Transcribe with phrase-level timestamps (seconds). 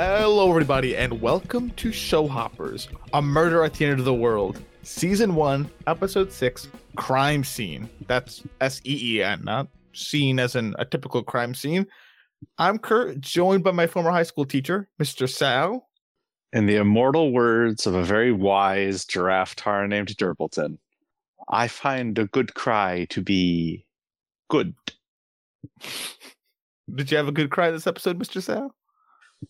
[0.00, 5.34] Hello, everybody, and welcome to Showhoppers, a murder at the end of the world, season
[5.34, 7.90] one, episode six, crime scene.
[8.06, 11.84] That's S E E N, not scene as in a typical crime scene.
[12.58, 15.28] I'm Kirt, joined by my former high school teacher, Mr.
[15.28, 15.88] Sal.
[16.52, 20.78] In the immortal words of a very wise giraffetaur named Durpleton,
[21.48, 23.84] I find a good cry to be
[24.48, 24.76] good.
[26.94, 28.40] Did you have a good cry this episode, Mr.
[28.40, 28.76] Sal?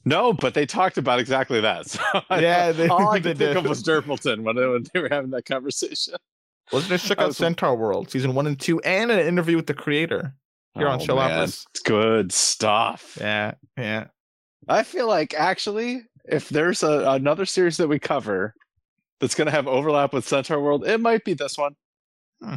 [0.05, 1.87] No, but they talked about exactly that.
[1.91, 5.09] So Yeah, they- all I they could think of was Durpleton when, when they were
[5.11, 6.15] having that conversation.
[6.73, 9.67] Let's just check out was- Centaur World, season one and two, and an interview with
[9.67, 10.35] the creator
[10.75, 11.65] here on Oh, Hoppers.
[11.71, 13.17] It's good stuff.
[13.21, 14.07] Yeah, yeah.
[14.69, 18.53] I feel like actually, if there's a, another series that we cover
[19.21, 21.75] that's going to have overlap with Centaur World, it might be this one.
[22.43, 22.55] Hmm.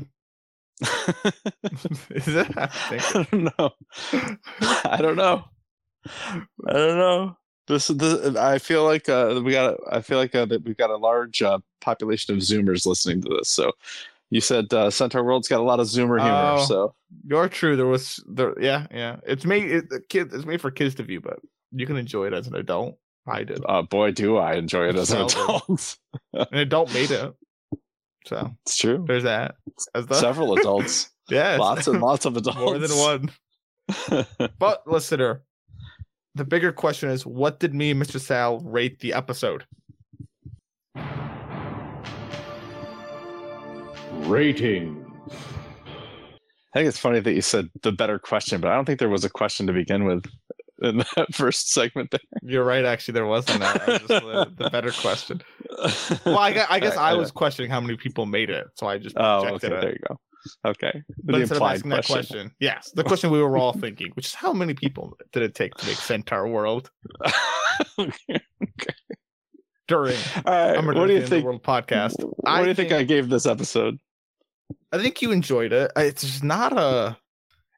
[2.09, 2.48] Is it?
[2.57, 3.71] I don't know.
[4.84, 5.46] I don't know.
[6.05, 7.38] I don't know.
[7.68, 9.74] This, this I feel like uh, we got.
[9.74, 13.21] a- I feel like uh, that we've got a large uh, population of Zoomers listening
[13.21, 13.49] to this.
[13.49, 13.71] So,
[14.30, 16.55] you said uh, Centaur World's got a lot of Zoomer humor.
[16.58, 16.66] Oh.
[16.66, 17.76] So, You're true.
[17.76, 18.60] There was there.
[18.60, 19.18] Yeah, yeah.
[19.26, 20.34] It's made it, kid.
[20.34, 21.40] It's made for kids to view, but
[21.71, 22.98] you can enjoy it as an adult.
[23.27, 23.60] I did.
[23.70, 25.98] uh, boy, do I enjoy it as an adult.
[26.34, 27.34] An adult made it.
[28.26, 29.05] So it's true.
[29.08, 29.55] there's that.
[29.93, 32.58] As the, Several adults, yeah, lots and lots of adults.
[32.60, 34.49] more than one.
[34.60, 35.43] But listener,
[36.35, 38.20] the bigger question is, what did me and Mr.
[38.20, 39.65] Sal rate the episode?
[44.27, 44.98] Rating.
[46.74, 49.09] I think it's funny that you said the better question, but I don't think there
[49.09, 50.26] was a question to begin with
[50.82, 52.85] in that first segment You're right.
[52.85, 53.82] Actually, there wasn't that.
[53.82, 55.41] I just, the, the better question.
[56.26, 57.20] Well, I, I guess I know.
[57.20, 59.77] was questioning how many people made it, so I just Oh, projected okay.
[59.77, 59.82] it.
[59.82, 60.20] There you go.
[60.65, 61.03] Okay.
[61.23, 64.34] But instead of asking that question, yes, the question we were all thinking, which is
[64.34, 66.90] how many people did it take to make Centaur World
[68.00, 68.40] Okay.
[69.88, 70.18] during.
[70.44, 71.46] What do you think?
[71.46, 72.13] World podcast?
[72.24, 73.97] What I do you think, think- I gave this episode?
[74.91, 75.91] I think you enjoyed it.
[75.96, 77.18] It's not a.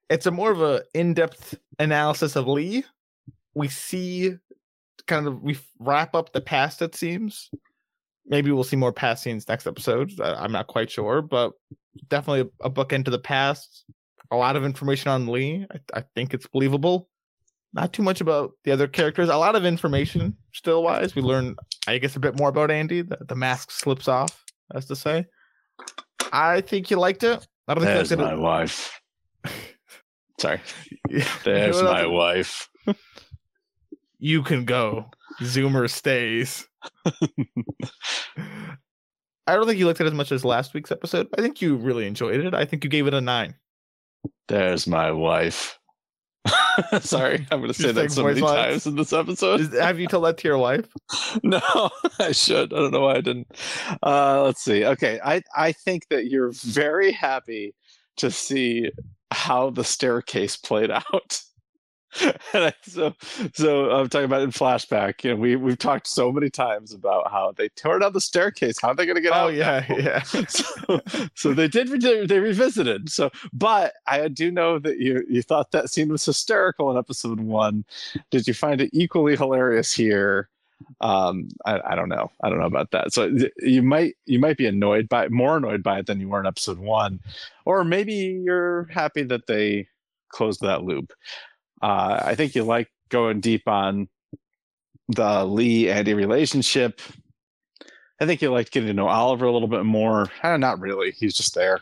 [0.09, 2.83] It's a more of a in-depth analysis of Lee.
[3.55, 4.35] We see,
[5.07, 6.81] kind of, we wrap up the past.
[6.81, 7.49] It seems.
[8.25, 10.11] Maybe we'll see more past scenes next episode.
[10.21, 11.53] I'm not quite sure, but
[12.09, 13.85] definitely a, a book into the past.
[14.31, 15.65] A lot of information on Lee.
[15.71, 17.09] I, I think it's believable.
[17.73, 19.29] Not too much about the other characters.
[19.29, 21.15] A lot of information still wise.
[21.15, 21.55] We learn,
[21.87, 23.01] I guess, a bit more about Andy.
[23.01, 24.43] The, the mask slips off,
[24.73, 25.25] as to say.
[26.31, 27.45] I think you liked it.
[27.67, 29.01] I don't think There's my wife.
[30.39, 30.61] Sorry.
[31.43, 32.69] There's You know, my wife.
[34.19, 35.07] You can go.
[35.41, 36.65] Zoomer stays.
[39.47, 41.27] I don't think you liked it as much as last week's episode.
[41.37, 42.53] I think you really enjoyed it.
[42.53, 43.55] I think you gave it a nine.
[44.47, 45.79] There's my wife.
[47.01, 48.55] Sorry, I'm going to say that so many lines?
[48.55, 49.61] times in this episode.
[49.61, 50.87] Is, have you told that to your wife?
[51.43, 51.61] no,
[52.19, 52.73] I should.
[52.73, 53.47] I don't know why I didn't.
[54.01, 54.85] Uh, let's see.
[54.85, 57.73] Okay, I I think that you're very happy
[58.17, 58.91] to see
[59.31, 61.41] how the staircase played out.
[62.53, 63.13] I, so
[63.53, 65.23] so I'm talking about in flashback.
[65.23, 68.79] You know, we we've talked so many times about how they tore down the staircase.
[68.81, 69.45] How are they going to get Oh out?
[69.45, 70.21] Oh yeah, yeah.
[70.47, 71.01] so,
[71.35, 75.89] so they did they revisited so but i do know that you you thought that
[75.89, 77.85] scene was hysterical in episode one
[78.31, 80.49] did you find it equally hilarious here
[81.01, 84.57] um I, I don't know i don't know about that so you might you might
[84.57, 87.19] be annoyed by more annoyed by it than you were in episode one
[87.65, 89.87] or maybe you're happy that they
[90.29, 91.13] closed that loop
[91.83, 94.07] uh i think you like going deep on
[95.09, 96.99] the lee andy relationship
[98.23, 100.31] I think you like getting to know Oliver a little bit more.
[100.43, 101.11] Eh, not really.
[101.11, 101.81] He's just there.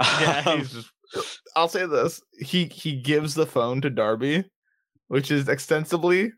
[0.00, 1.40] yeah, Um, he's just.
[1.56, 4.44] I'll say this: he he gives the phone to Darby,
[5.08, 6.32] which is extensively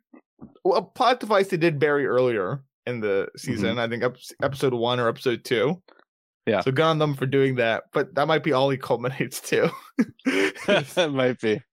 [0.65, 3.79] well, a plot device they did bury earlier in the season.
[3.79, 4.05] I think
[4.43, 5.83] episode one or episode two.
[6.47, 6.61] Yeah.
[6.61, 9.71] So good on them for doing that, but that might be all he culminates to.
[10.27, 11.53] that might be.
[11.55, 11.65] It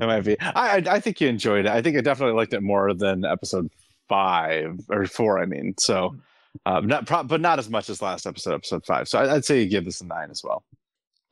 [0.00, 0.38] might be.
[0.40, 1.70] I, I I think you enjoyed it.
[1.70, 3.70] I think I definitely liked it more than episode
[4.08, 5.38] five or four.
[5.40, 6.16] I mean, so
[6.64, 9.08] um, not pro- but not as much as last episode, episode five.
[9.08, 10.64] So I, I'd say you give this a nine as well.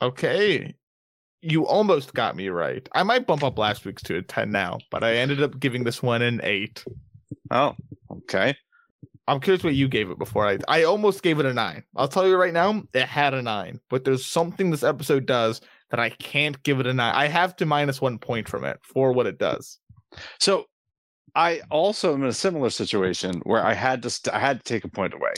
[0.02, 0.74] okay.
[1.46, 2.88] You almost got me right.
[2.94, 5.84] I might bump up last week's to a 10 now, but I ended up giving
[5.84, 6.82] this one an 8.
[7.50, 7.74] Oh,
[8.10, 8.56] okay.
[9.26, 10.46] I'm curious what you gave it before.
[10.46, 11.84] I I almost gave it a nine.
[11.96, 15.60] I'll tell you right now, it had a nine, but there's something this episode does
[15.90, 17.14] that I can't give it a nine.
[17.14, 19.78] I have to minus one point from it for what it does.
[20.40, 20.66] So
[21.34, 24.64] I also am in a similar situation where I had to st- I had to
[24.64, 25.32] take a point away,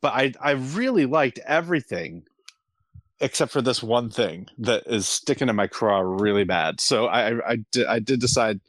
[0.00, 2.24] but I I really liked everything
[3.20, 6.80] except for this one thing that is sticking in my craw really bad.
[6.80, 8.60] So I I, I did I did decide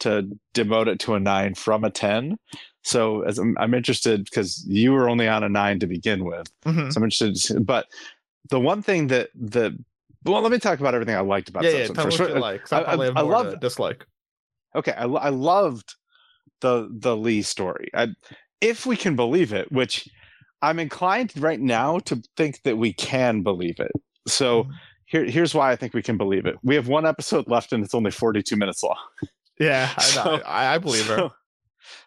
[0.00, 2.36] to demote it to a nine from a 10.
[2.82, 6.46] So as I'm, I'm interested because you were only on a nine to begin with.
[6.64, 6.92] Mhm.
[6.92, 7.66] So I'm interested.
[7.66, 7.86] But
[8.50, 9.76] the one thing that the
[10.24, 11.86] well, let me talk about everything I liked about Yeah, yeah.
[11.86, 12.18] Tell me first.
[12.20, 12.72] what you like.
[12.72, 14.04] I, I- I- I love- dislike.
[14.74, 15.94] okay I, I loved
[16.60, 18.08] the the lee story I,
[18.60, 20.08] if we can believe it which
[20.62, 23.92] i'm inclined right now to think that we can believe it
[24.26, 24.70] so Mhm.
[25.04, 27.84] here, here's why i think we can believe it we have one episode left and
[27.84, 28.96] it's only 42 minutes long
[29.58, 30.02] Yeah, I.
[30.02, 31.16] So- I, I believe her.
[31.16, 31.32] so,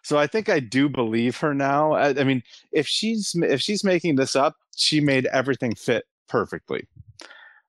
[0.02, 2.42] so i think i do believe her now I, I mean
[2.72, 6.86] if she's if she's making this up she made everything fit perfectly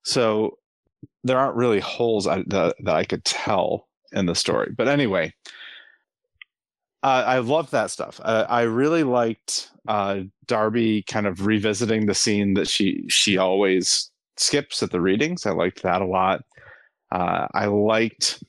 [0.04, 0.58] so
[1.24, 5.34] there aren't really holes I, that, that i could tell in the story but anyway
[7.04, 8.22] uh, I love that stuff.
[8.24, 14.12] Uh, I really liked uh, Darby kind of revisiting the scene that she she always
[14.38, 15.46] skips at the readings.
[15.48, 16.44] I liked that a lot.
[17.12, 18.44] Uh, I liked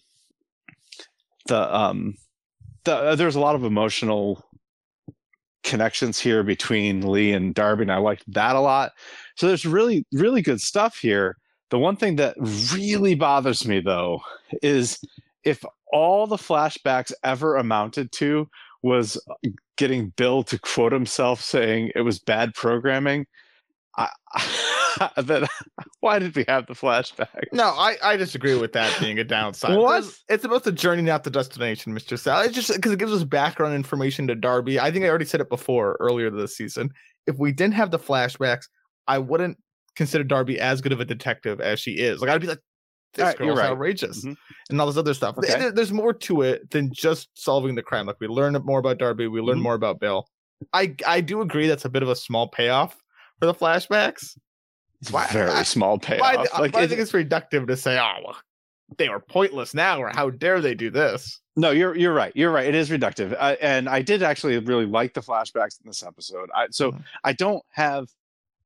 [1.52, 2.14] the um
[2.84, 4.42] the uh, there's a lot of emotional
[5.62, 8.92] connections here between Lee and Darby, and I liked that a lot.
[9.36, 11.36] So there's really really good stuff here.
[11.70, 12.36] The one thing that
[12.74, 14.22] really bothers me though
[14.62, 14.98] is
[15.44, 15.62] if
[15.92, 18.48] all the flashbacks ever amounted to
[18.82, 19.20] was
[19.76, 23.26] getting Bill to quote himself saying it was bad programming.
[23.98, 24.08] I,
[25.16, 25.46] then
[26.00, 27.44] why did we have the flashback?
[27.52, 29.76] No, I, I disagree with that being a downside.
[29.76, 30.00] What?
[30.00, 32.18] Because It's about the journey, not the destination, Mr.
[32.18, 32.42] Sal.
[32.42, 34.78] It's just because it gives us background information to Darby.
[34.80, 36.90] I think I already said it before earlier this season.
[37.26, 38.64] If we didn't have the flashbacks,
[39.06, 39.58] I wouldn't
[39.96, 42.20] consider Darby as good of a detective as she is.
[42.20, 42.60] Like I'd be like,
[43.14, 43.68] this Alright, girl's right.
[43.70, 44.36] outrageous, Mhm.
[44.70, 45.36] and all this other stuff.
[45.36, 45.68] Okay.
[45.70, 48.06] There's more to it than just solving the crime.
[48.06, 49.62] Like we learn more about Darby, we learn Mhm.
[49.62, 50.26] more about Bill.
[50.72, 52.96] I I do agree that's a bit of a small payoff
[53.38, 54.38] for the flashbacks.
[55.02, 56.30] It's Why- very I- small payoff.
[56.36, 58.36] th- like but I think it's reductive to say, oh, well,
[58.98, 61.40] they were pointless now, or how dare they do this?
[61.56, 62.32] No, you're you're right.
[62.34, 62.66] You're right.
[62.66, 66.48] It is reductive, I, and I did actually really like the flashbacks in this episode.
[66.54, 67.04] I, so Mhm.
[67.24, 68.08] I don't have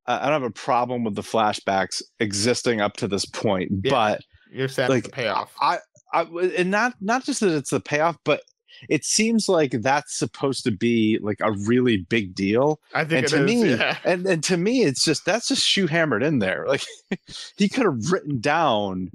[0.07, 3.91] uh, I don't have a problem with the flashbacks existing up to this point, Yeah.
[3.91, 4.21] but
[4.53, 5.53] You're sad Like, the payoff.
[5.61, 5.79] I,
[6.13, 6.23] I
[6.57, 8.43] and not not just that it's the payoff, but
[8.89, 12.81] it seems like that's supposed to be like a really big deal.
[12.95, 13.99] I think and to is, me, yeah.
[14.05, 16.65] and and to me, it's just that's just shoe hammered in there.
[16.67, 16.85] Like
[17.57, 19.11] he could have written down.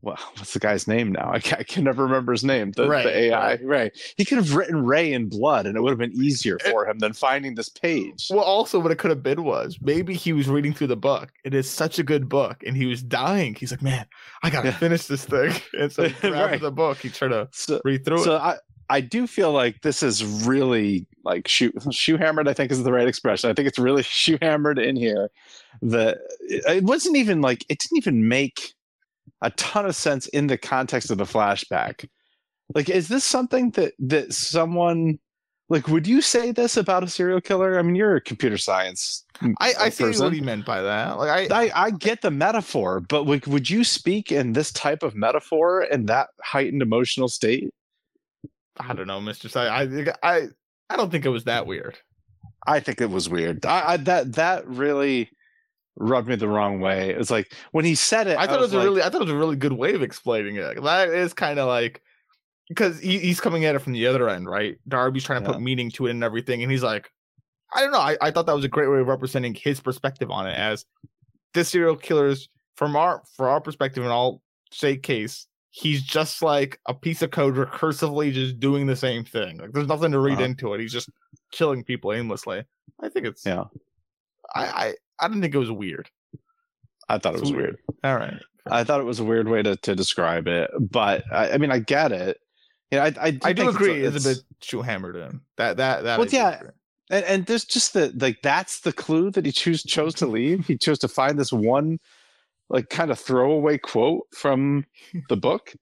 [0.00, 1.28] Well, what's the guy's name now?
[1.32, 2.70] I can, I can never remember his name.
[2.70, 3.64] The, Ray, the AI, right.
[3.64, 3.90] Ray.
[4.16, 6.86] He could have written Ray in blood, and it would have been easier eh, for
[6.88, 8.28] him than finding this page.
[8.30, 11.32] Well, also, what it could have been was maybe he was reading through the book.
[11.44, 13.56] It is such a good book, and he was dying.
[13.56, 14.06] He's like, "Man,
[14.44, 14.78] I gotta Yeah.
[14.78, 16.60] finish this thing." And so he grabbed Right.
[16.60, 16.98] the book.
[16.98, 18.38] He tried to So, read through so it.
[18.38, 18.58] I
[18.90, 22.48] I do feel like this is really like shoe shoe hammered.
[22.48, 23.50] I think is the right expression.
[23.50, 25.30] I think it's really shoe hammered in here.
[25.82, 26.18] That
[26.48, 28.74] it wasn't even like it didn't even make
[29.42, 32.08] a ton of sense in the context of the flashback.
[32.74, 35.18] Like, is this something that that someone
[35.68, 37.78] like would you say this about a serial killer?
[37.78, 39.24] I mean, you're a computer science.
[39.60, 41.18] I, I see what he meant by that.
[41.18, 45.02] Like I, I, I get the metaphor, but like, would you speak in this type
[45.02, 47.70] of metaphor in that heightened emotional state?
[48.80, 49.48] I don't know, Mister.
[49.58, 50.48] I, I, I,
[50.90, 51.98] I don't think it was that weird.
[52.66, 53.64] I think it was weird.
[53.66, 55.30] I, I that that really
[55.96, 57.10] rubbed me the wrong way.
[57.10, 58.38] It was like when he said it.
[58.38, 59.94] I thought it was, like, a really, I thought it was a really good way
[59.94, 60.80] of explaining it.
[60.82, 62.02] That is kind of like
[62.68, 64.78] because he, he's coming at it from the other end, right?
[64.86, 65.54] Darby's trying to Yeah.
[65.54, 67.10] put meaning to it and everything, and he's like,
[67.74, 67.98] I don't know.
[67.98, 70.84] I, I thought that was a great way of representing his perspective on it as
[71.54, 75.47] this serial killer's from our for our perspective in all state case.
[75.70, 79.58] He's just like a piece of code recursively just doing the same thing.
[79.58, 80.44] Like there's nothing to read Uh-huh.
[80.44, 80.80] into it.
[80.80, 81.10] He's just
[81.52, 82.64] killing people aimlessly.
[83.00, 83.64] I think it's Yeah.
[84.54, 86.08] I I, I didn't think it was weird.
[87.08, 87.76] I thought it was weird.
[88.04, 88.40] All right.
[88.70, 91.70] I thought it was a weird way to, to describe it, but I, I mean,
[91.70, 92.38] I get it.
[92.90, 94.04] Yeah, I I, I do agree.
[94.04, 96.18] It's, It's, a bit too hammered in that that that.
[96.18, 96.70] Well, yeah, agree.
[97.10, 100.66] and, and there's just the like that's the clue that he choose chose to leave.
[100.66, 101.98] He chose to find this one
[102.70, 104.84] like kind of throwaway quote from
[105.28, 105.74] the book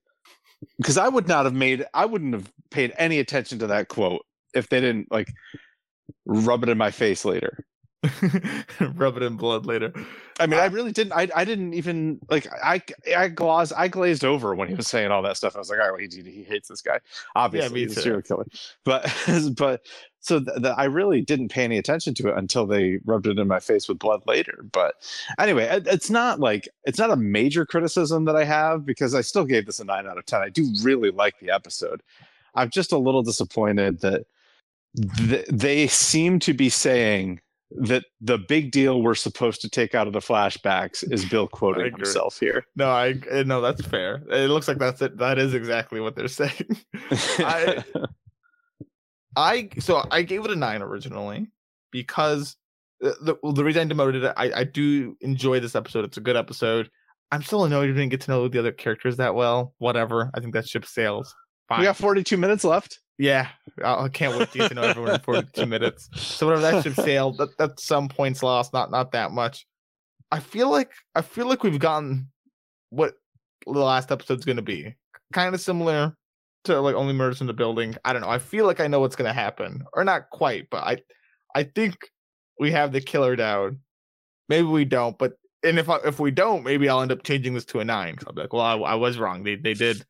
[0.77, 4.25] because I would not have made I wouldn't have paid any attention to that quote
[4.53, 5.31] if they didn't like
[6.25, 7.65] rub it in my face later.
[8.95, 9.93] Rub it in blood later.
[10.39, 11.13] I mean, I really didn't.
[11.13, 12.47] I, I didn't even like.
[12.63, 12.81] I
[13.15, 15.55] I glazed I glazed over when he was saying all that stuff.
[15.55, 16.99] I was like, all right, well, he, he hates this guy.
[17.35, 18.45] Obviously, me he's a serial killer.
[18.83, 19.11] But
[19.57, 19.85] but
[20.19, 20.43] so
[20.77, 23.87] I really didn't pay any attention to it until they rubbed it in my face
[23.87, 24.65] with blood later.
[24.71, 24.95] But
[25.39, 29.21] anyway, it, it's not like it's not a major criticism that I have because I
[29.21, 30.41] still gave this a nine out of ten.
[30.41, 32.03] I do really like the episode.
[32.55, 34.25] I'm just a little disappointed that
[35.17, 37.39] th- they seem to be saying
[37.71, 41.91] that the big deal we're supposed to take out of the flashbacks is Bill quoting
[41.95, 42.65] himself here.
[42.75, 44.23] No, I uh, no, that's fair.
[44.29, 45.17] It looks like that's it.
[45.17, 46.77] That is exactly what they're saying.
[47.39, 47.83] I
[49.35, 51.47] I so I gave it a nine originally
[51.91, 52.55] because
[53.01, 56.05] the the, the reason I demoted it, I, I do enjoy this episode.
[56.05, 56.89] It's a good episode.
[57.31, 59.73] I'm still annoyed we didn't get to know the other characters that well.
[59.79, 60.31] Whatever.
[60.33, 61.35] I think that ship sails.
[61.69, 61.79] Fine.
[61.79, 62.99] we got 42 minutes left.
[63.17, 63.47] Yeah,
[63.83, 66.09] I can't wait to get to know everyone in 42 minutes.
[66.15, 69.65] So whatever that ship sailed, that, that's some points lost, not not that much.
[70.31, 72.29] I feel like I feel like we've gotten
[72.89, 73.15] what
[73.65, 74.95] the last episode's going to be,
[75.33, 76.15] kind of similar
[76.65, 77.95] to like only murders in the building.
[78.05, 78.29] I don't know.
[78.29, 80.97] I feel like I know what's going to happen, or not quite, but I
[81.55, 82.11] I think
[82.59, 83.79] we have the killer down.
[84.47, 85.33] Maybe we don't, but
[85.63, 88.17] and if I, if we don't, maybe I'll end up changing this to a nine.
[88.27, 89.43] I'll be like, well, I, I was wrong.
[89.43, 90.05] They they did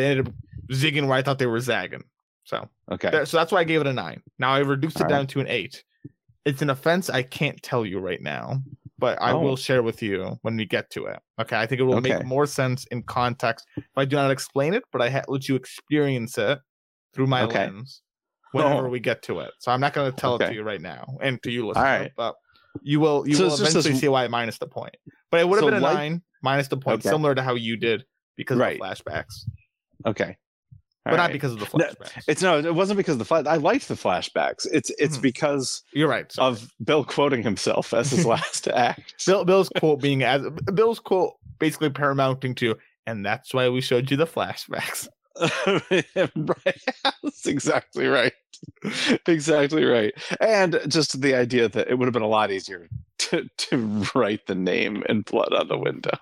[0.00, 0.34] they ended up
[0.70, 2.04] zigging where I thought they were zagging.
[2.44, 3.10] So Okay.
[3.10, 4.22] that- so that's why I gave it a nine.
[4.38, 5.82] Now I reduced it All down to an eight.
[6.44, 8.62] It's an offense I can't tell you right now,
[8.98, 9.40] but I Oh.
[9.40, 11.18] will share with you when we get to it.
[11.40, 12.14] Okay, I think it will Okay.
[12.14, 15.48] make more sense in context if I do not explain it, but I ha- let
[15.48, 16.60] you experience it
[17.12, 17.66] through my Okay.
[17.66, 18.02] lens
[18.52, 18.90] whenever Oh.
[18.90, 19.52] we get to it.
[19.58, 21.84] So I'm not going to tell it to you right now, and to you listening.
[21.84, 22.12] right.
[22.16, 22.36] but
[22.82, 24.96] you will you So will eventually this- see why I minus the point.
[25.30, 27.08] But it would have So been a like- nine minus the point, Okay.
[27.08, 28.04] similar to how you did
[28.36, 28.78] because Right.
[28.80, 29.46] of the flashbacks,
[30.06, 30.36] Okay.
[31.04, 32.24] but All not because of the No, flashbacks.
[32.28, 33.46] It's no, it wasn't because of the flash.
[33.46, 34.66] I liked the flashbacks.
[34.72, 35.22] It's it's Mhm.
[35.22, 36.30] because You're right.
[36.32, 36.52] sorry.
[36.52, 39.24] of Bill quoting himself as his last act.
[39.26, 40.42] Bill, Bill's quote being as
[40.74, 45.08] Bill's quote basically paramounting to, and that's why we showed you the flashbacks.
[46.36, 46.82] right.
[47.22, 48.32] That's exactly right.
[49.26, 50.14] Exactly right.
[50.40, 54.46] And just the idea that it would have been a lot easier to, to write
[54.46, 56.16] the name in blood on the window.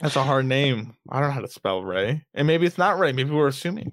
[0.00, 0.94] That's a hard name.
[1.08, 3.12] I don't know how to spell Ray, and maybe it's not Ray.
[3.12, 3.90] Maybe we're assuming.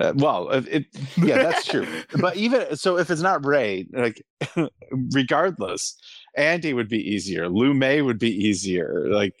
[0.00, 1.86] Uh, well, it, it yeah, that's true.
[2.20, 4.22] but even so, if it's not Ray, like
[5.12, 5.96] regardless,
[6.36, 7.48] Andy would be easier.
[7.48, 9.06] Lu Mei would be easier.
[9.08, 9.34] Like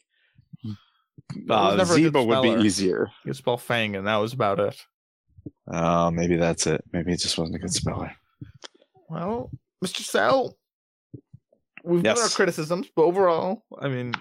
[1.50, 3.10] uh, never a good Ziba would be easier.
[3.24, 4.76] You spell Fang, and that was about it.
[5.68, 6.82] Oh, maybe that's it.
[6.92, 8.12] Maybe it just wasn't a good speller.
[9.08, 9.50] Well,
[9.84, 10.00] Mr.
[10.00, 10.56] Sal,
[11.84, 14.14] we've got our criticisms, but overall, I mean,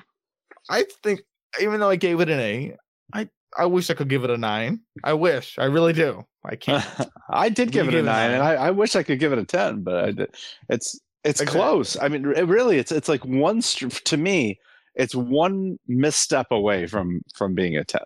[0.69, 1.22] I think
[1.62, 2.75] even though I gave it an A,
[3.13, 4.81] I I wish I could give it a nine.
[5.03, 5.57] I wish.
[5.57, 6.25] I really do.
[6.43, 6.85] I can't.
[7.29, 8.43] I did give it a it a nine, and.
[8.43, 10.35] I, I wish I could give it a ten, but I did.
[10.69, 11.59] It's it's Exactly.
[11.59, 11.97] close.
[12.00, 14.59] I mean, it really, it's it's like one to me.
[14.95, 18.03] It's one misstep away from from being a ten.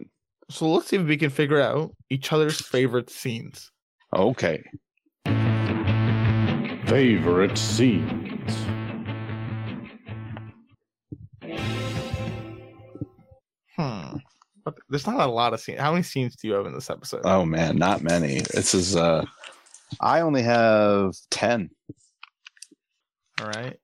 [0.50, 3.72] so let's see if we can figure out each other's favorite scenes.
[4.16, 4.64] Okay.
[6.88, 8.56] Favorite scenes.
[13.80, 14.18] Hmm.
[14.66, 15.80] But there's not a lot of scenes.
[15.80, 17.22] How many scenes do you have in this episode?
[17.24, 18.42] Oh man, not many.
[18.42, 19.24] This is uh,
[20.02, 21.70] I only have ten.
[23.40, 23.80] All right.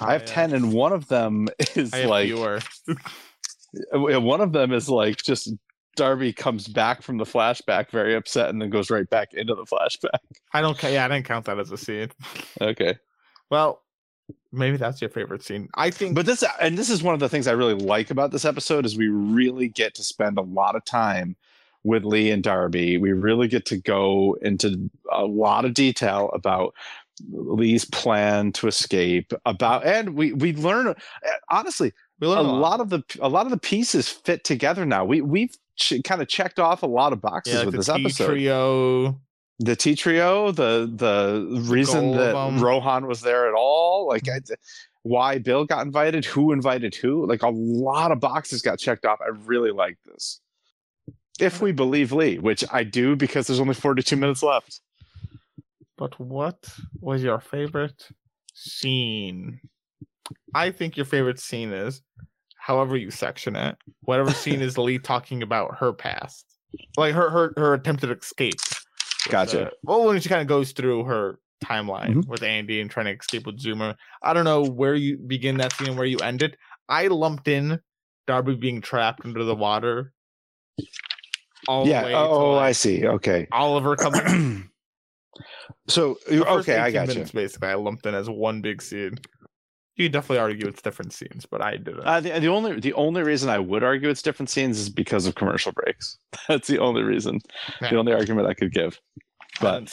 [0.00, 2.32] I have I, uh, ten, and one of them is like
[3.92, 5.52] one of them is like just
[5.94, 9.64] Darby comes back from the flashback very upset and then goes right back into the
[9.64, 10.20] flashback.
[10.54, 10.82] I don't.
[10.82, 12.08] Yeah, I didn't count that as a scene.
[12.62, 12.96] Okay.
[13.50, 13.82] Well,
[14.52, 15.68] maybe that's your favorite scene.
[15.74, 16.14] I think.
[16.14, 18.86] But this and this is one of the things I really like about this episode
[18.86, 21.36] is we really get to spend a lot of time
[21.84, 22.98] with Lee and Darby.
[22.98, 26.74] We really get to go into a lot of detail about
[27.30, 30.94] Lee's plan to escape about and we we learn
[31.50, 34.84] honestly we learn a learn lot of the a lot of the pieces fit together
[34.86, 35.04] now.
[35.04, 37.88] We we've ch- kind of checked off a lot of boxes Yeah, like with this
[37.88, 38.26] episode.
[38.34, 39.20] trio.
[39.58, 42.60] The tea trio, the the reason that.
[42.60, 44.52] Rohan was there at all, like mm-hmm.
[44.52, 44.56] I,
[45.02, 49.20] why Bill got invited, who invited who, like a lot of boxes got checked off.
[49.20, 50.40] I really like this.
[51.40, 54.80] If we believe Lee, which I do because there's only 42 minutes left.
[55.96, 56.68] But what
[57.00, 58.08] was your favorite
[58.54, 59.60] scene?
[60.54, 62.02] I think your favorite scene is,
[62.56, 66.44] however you section it, whatever scene is Lee talking about her past,
[66.96, 68.60] like her her her attempted escape.
[69.28, 69.66] Gotcha.
[69.66, 72.26] uh, well, when she kind of goes through her timeline Mhm.
[72.28, 73.96] with Andy and trying to escape with Zoomer.
[74.22, 76.56] I don't know where you begin that scene and where you end it.
[76.88, 77.80] I lumped in
[78.26, 80.12] Darby being trapped under the water.
[81.66, 82.02] All the yeah.
[82.02, 83.06] to, Oh, I see.
[83.06, 83.48] Okay.
[83.50, 84.70] Oliver coming
[85.88, 87.24] so The okay, I 18 got you.
[87.32, 89.18] Basically, I lumped in as one big scene.
[89.98, 92.00] You could definitely argue it's different scenes, but I didn't.
[92.00, 95.26] Uh, the, the only the only reason I would argue it's different scenes is because
[95.26, 96.18] of commercial breaks.
[96.48, 97.40] That's the only reason.
[97.82, 97.90] Yeah.
[97.90, 99.00] The only argument I could give.
[99.60, 99.86] But- 'em.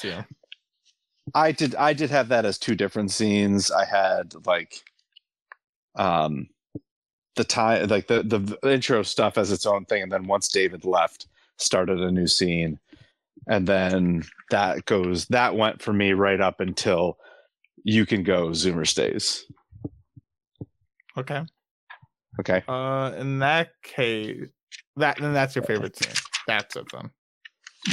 [1.33, 3.71] I did I did have that as two different scenes.
[3.71, 4.79] I had like
[5.95, 6.47] um
[7.35, 10.85] the time like the the intro stuff as its own thing and then once David
[10.85, 12.77] left started a new scene
[13.47, 17.17] and then that goes that went for me right up until
[17.83, 18.49] you can go.
[18.49, 19.45] Zoomer stays.
[21.17, 21.41] Okay.
[22.39, 22.63] Okay.
[22.67, 24.47] Uh, in that case,
[24.97, 26.13] that then that's your favorite scene.
[26.47, 27.09] That's it then.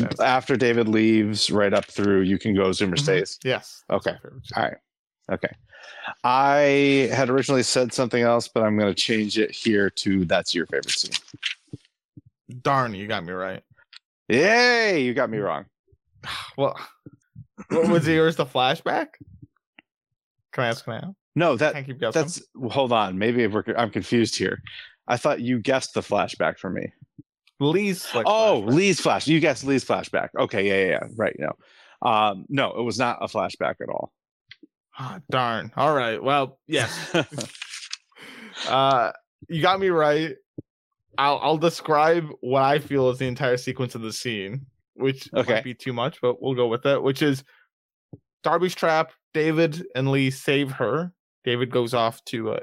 [0.00, 2.70] That's- After David leaves, right up through, you can go.
[2.70, 2.98] Zoomer Mhm.
[3.00, 3.38] stays.
[3.44, 3.84] Yes.
[3.90, 4.12] Okay.
[4.12, 4.56] my favorite scene.
[4.56, 4.78] All right.
[5.32, 5.54] Okay.
[6.24, 10.54] I had originally said something else, but I'm going to change it here to that's
[10.54, 11.12] your favorite scene.
[12.62, 13.62] Darn, you got me right.
[14.28, 15.02] Yay!
[15.02, 15.66] You got me wrong.
[16.56, 16.78] Well,
[17.68, 18.36] what was yours?
[18.36, 19.08] The flashback?
[20.52, 21.14] Can I ask now?
[21.34, 22.20] No, that Can't keep guessing.
[22.22, 22.42] that's.
[22.70, 23.18] Hold on.
[23.18, 24.60] Maybe we're, I'm confused here.
[25.08, 26.92] I thought you guessed the flashback for me.
[27.60, 28.14] Lee's.
[28.14, 28.74] Like, oh, flashback.
[28.74, 29.26] Lee's flash.
[29.26, 30.28] You guessed Lee's flashback.
[30.38, 31.08] Okay, yeah, yeah, yeah.
[31.16, 31.36] Right.
[31.38, 31.52] No,
[32.08, 34.12] um, no, it was not a flashback at all.
[34.98, 35.72] Ah, darn.
[35.76, 36.22] All right.
[36.22, 37.14] Well, yes.
[38.68, 39.12] Uh,
[39.48, 40.36] you got me right.
[41.18, 45.54] I'll I'll describe what I feel is the entire sequence of the scene, which Okay.
[45.54, 47.02] might be too much, but we'll go with it.
[47.02, 47.44] Which is
[48.42, 49.12] Darby's trap.
[49.34, 51.12] David and Lee save her.
[51.44, 52.60] David goes off to uh,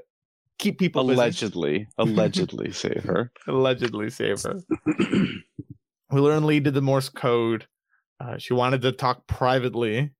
[0.57, 1.15] keep people busy.
[1.15, 3.31] allegedly, allegedly save her.
[3.47, 4.59] allegedly save her.
[6.11, 7.67] we learn Lee did the Morse code.
[8.19, 10.11] Uh, she wanted to talk privately,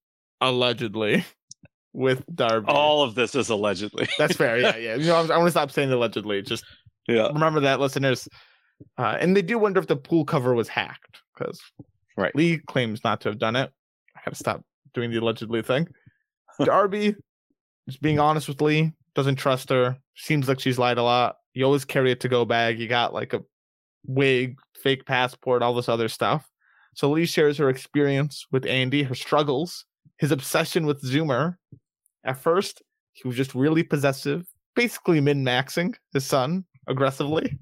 [0.41, 1.25] allegedly,
[1.93, 2.67] with Darby.
[2.69, 4.07] All of this is allegedly.
[4.17, 4.57] That's fair.
[4.57, 4.95] Yeah, yeah.
[4.97, 6.41] You know, I want to stop saying allegedly.
[6.41, 6.63] Just
[7.07, 7.27] yeah.
[7.27, 8.27] remember that, listeners.
[8.97, 11.61] Uh, and they do wonder if the pool cover was hacked because
[12.19, 12.35] Right.
[12.35, 13.71] Lee claims not to have done it.
[14.15, 14.61] I got to stop
[14.93, 15.87] doing the allegedly thing.
[16.61, 17.15] Darby,
[17.89, 19.97] just being honest with Lee, doesn't trust her.
[20.15, 21.37] Seems like she's lied a lot.
[21.53, 22.79] You always carry a to go bag.
[22.79, 23.41] You got like a
[24.05, 26.49] wig, fake passport, all this other stuff.
[26.95, 29.85] So Lee shares her experience with Andy, her struggles,
[30.17, 31.55] his obsession with Zoomer.
[32.23, 32.81] At first,
[33.13, 37.57] he was just really possessive, basically min maxing his son aggressively.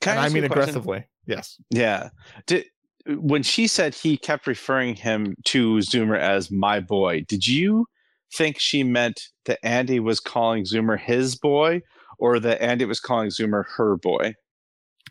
[0.00, 0.70] Can and I ask mean you a question?
[0.70, 1.04] aggressively.
[1.26, 1.60] Yes.
[1.70, 2.10] Yeah.
[2.46, 2.66] Did
[3.06, 7.86] when she said he kept referring him to Zoomer as my boy, did you
[8.34, 11.82] think she meant that Andy was calling Zoomer his boy
[12.18, 14.34] or that Andy was calling Zoomer her boy?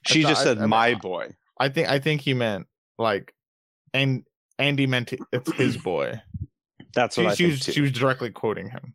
[0.08, 1.30] She thought- just said I mean, my I- boy.
[1.60, 3.34] I think I think he meant like
[3.94, 4.24] and
[4.60, 6.22] Andy meant it's his boy.
[6.94, 7.72] That's She, what I she think was too.
[7.72, 8.94] she was directly quoting him.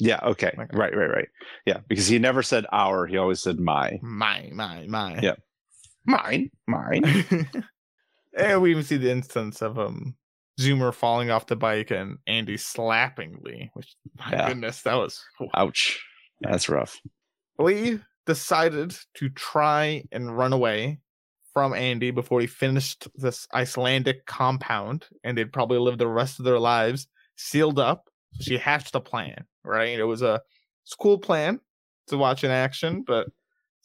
[0.00, 0.48] yeah, okay.
[0.58, 0.66] Okay.
[0.76, 1.28] Right, right, right.
[1.66, 3.98] Yeah, because he never said our, he always said my.
[4.02, 5.18] My, my, my.
[5.20, 5.34] Yeah.
[6.06, 7.02] Mine, mine.
[8.38, 10.14] and we even see the instance of um
[10.60, 14.48] Zoomer falling off the bike and Andy slapping Lee, which my Yeah.
[14.48, 15.22] goodness, that was
[15.54, 15.98] Ouch.
[16.40, 17.00] That's rough.
[17.58, 21.00] Lee decided to try and run away
[21.52, 26.44] from Andy before he finished this Icelandic compound, and they'd probably live the rest of
[26.44, 28.08] their lives sealed up.
[28.34, 29.98] So she hatched a plan, right?
[29.98, 30.40] It was a,
[30.84, 31.58] it's a cool plan
[32.06, 33.26] to watch in action, but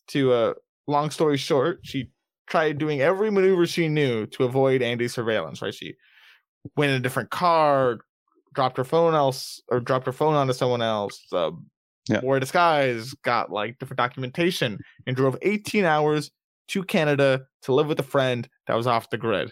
[0.09, 0.53] to uh,
[0.87, 2.11] long story short, she
[2.47, 5.73] tried doing every maneuver she knew to avoid Andy's surveillance, right?
[5.73, 5.95] She
[6.75, 7.99] went in a different car,
[8.53, 11.21] dropped her phone else, or dropped her phone onto someone else.
[11.31, 11.51] Uh,
[12.07, 12.21] Yeah.
[12.21, 16.29] wore a disguise, got like different documentation, and drove 18 hours
[16.67, 19.51] to Canada to live with a friend that was off the grid.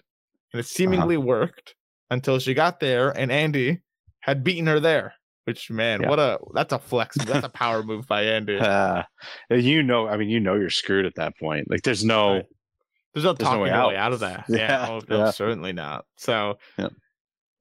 [0.54, 1.74] And it seemingly worked
[2.12, 3.82] until she got there and Andy
[4.20, 5.16] had beaten her there.
[5.46, 6.10] Which man, Yeah.
[6.10, 7.18] what a that's a flex.
[7.18, 8.58] That's a power move by Andy.
[8.62, 9.04] Uh,
[9.50, 11.70] you know, I mean, you know, you're screwed at that point.
[11.70, 12.46] Like, there's no, Right.
[13.14, 14.06] There's no There's no talking way your way out.
[14.08, 14.46] out of that.
[14.50, 15.32] Yeah, Yeah, oh, no, yeah.
[15.32, 16.06] certainly not.
[16.18, 16.90] So Yeah.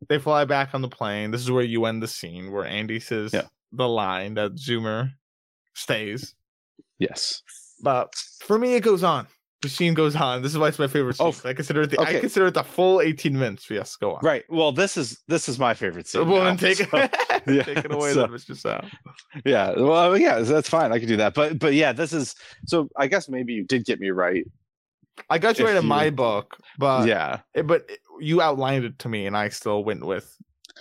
[0.09, 1.31] they fly back on the plane.
[1.31, 3.47] This is where you end the scene where Andy says Yeah.
[3.73, 5.13] the line that Zoomer
[5.75, 6.35] stays.
[6.99, 7.43] yes.
[7.83, 9.27] But for me, it goes on.
[9.63, 10.43] The scene goes on.
[10.43, 11.43] This is why it's my favorite oh, scene.
[11.47, 11.91] Oh, I consider it.
[11.91, 13.69] The, I consider it the full 18 minutes.
[13.71, 14.21] Yes, go on.
[14.23, 14.45] Right.
[14.49, 16.29] Well, this is this is my favorite scene.
[16.29, 17.13] well, now, take, so- it,
[17.65, 18.57] take it away, so- Mr.
[18.57, 18.85] Sal.
[19.45, 19.73] yeah.
[19.79, 20.93] Well, yeah, that's fine.
[20.93, 21.35] I can do that.
[21.35, 22.35] But but yeah, this is
[22.67, 22.89] so.
[22.97, 24.45] I guess maybe you did get me right.
[25.31, 27.41] I got you right in my book, but yeah.
[27.65, 27.89] but
[28.21, 30.37] you outlined it to me, and I still went with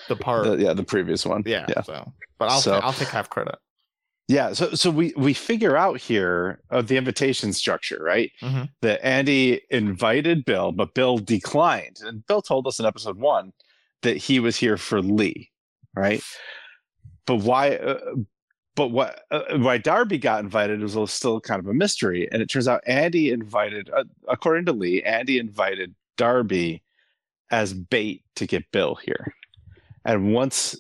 [0.08, 0.46] the part.
[0.46, 0.74] The, yeah.
[0.74, 1.44] The previous one.
[1.46, 1.82] yeah, Yeah.
[1.82, 3.56] So, but I'll So- I'll take half credit.
[4.28, 4.54] Yeah.
[4.54, 8.32] So so we we figure out here of the invitation structure, right?
[8.42, 8.70] Mhm.
[8.82, 13.52] That Andy invited Bill, but Bill declined, and Bill told us in episode one
[14.04, 15.52] that he was here for Lee,
[15.96, 16.24] right?
[17.26, 17.76] But why?
[17.76, 18.00] Uh,
[18.76, 19.22] but what?
[19.32, 22.82] Uh, why Darby got invited was still kind of a mystery, and it turns out
[22.88, 26.82] Andy invited, uh, according to Lee, Andy invited Darby
[27.50, 29.34] as bait to get Bill here,
[30.06, 30.76] and once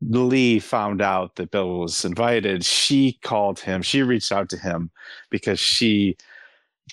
[0.00, 3.82] Lee found out that Bill was invited, she called him.
[3.82, 4.90] She reached out to him
[5.30, 6.16] because she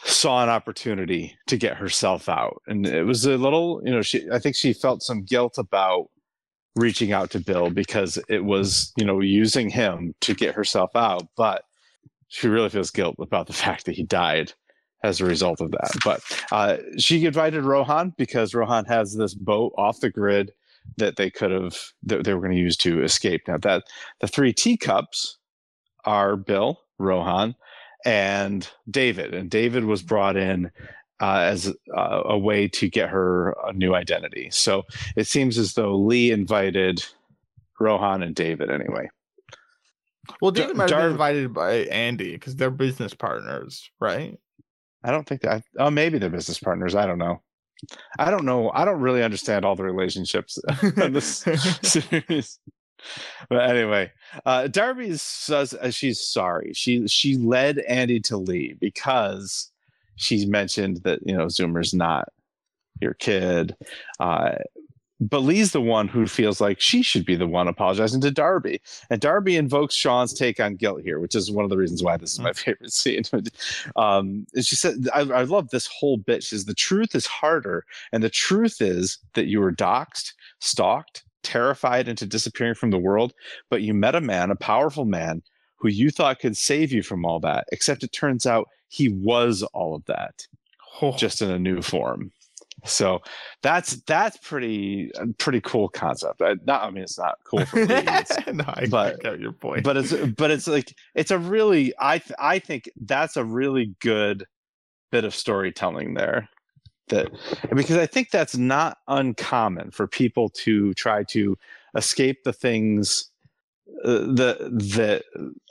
[0.04, 2.62] saw an opportunity to get herself out.
[2.68, 6.10] And it was a little, you know, she I think she felt some guilt about
[6.76, 11.28] reaching out to Bill because it was, you know, using him to get herself out,
[11.36, 11.64] but
[12.28, 14.54] she really feels guilt about the fact that he died
[15.04, 15.92] as a result of that.
[16.04, 20.52] But uh, she invited Rohan because Rohan has this boat off the grid
[20.98, 23.42] that they could have that they were going to use to escape.
[23.48, 23.84] Now that
[24.20, 25.38] the three teacups
[26.06, 27.56] are Bill, Rohan,
[28.06, 30.72] and David, and David was brought in
[31.22, 34.50] uh, as uh, a way to get her a new identity.
[34.52, 34.84] So
[35.16, 37.04] it seems as though Lee invited
[37.80, 39.10] Rohan and David anyway.
[40.42, 44.38] Well, David might have been invited by Andy because they're business partners, right?
[45.04, 45.64] I don't think that.
[45.78, 46.96] Oh, maybe they're business partners.
[46.96, 47.42] I don't know.
[48.20, 48.72] I don't know.
[48.74, 50.60] I don't really understand all the relationships
[50.98, 51.38] in this
[51.82, 52.60] series.
[53.50, 54.12] But anyway,
[54.46, 56.74] uh, Darby says uh, she's sorry.
[56.74, 59.72] She she led Andy to Lee because
[60.20, 62.30] she's mentioned that you know Zoomer's not
[63.02, 63.76] your kid.
[64.20, 64.56] Uh,
[65.22, 68.82] but Lee's the one who feels like she should be the one apologizing to Darby.
[69.10, 72.16] And Darby invokes Sean's take on guilt here, which is one of the reasons why
[72.16, 73.24] this is my favorite scene.
[73.98, 76.44] um, and she said, I, I love this whole bit.
[76.44, 77.86] She says, The truth is harder.
[78.14, 83.34] And the truth is that you were doxxed, stalked, terrified into disappearing from the world.
[83.70, 85.42] But you met a man, a powerful man,
[85.80, 89.63] who you thought could save you from all that, except it turns out he was
[89.74, 90.48] all of that,
[91.02, 92.32] Oh, just in a new form.
[92.86, 93.22] So
[93.62, 96.42] that's that's pretty uh, pretty cool concept.
[96.42, 97.86] I, not, I mean, it's not cool for me,
[98.54, 99.84] no, I but- get your point.
[99.84, 103.96] but it's but it's like it's a really I th- I think that's a really
[104.00, 104.46] good
[105.12, 106.48] bit of storytelling there.
[107.10, 107.30] That
[107.76, 111.58] because I think that's not uncommon for people to try to
[111.96, 113.30] escape the things
[114.04, 114.58] that
[114.95, 115.23] that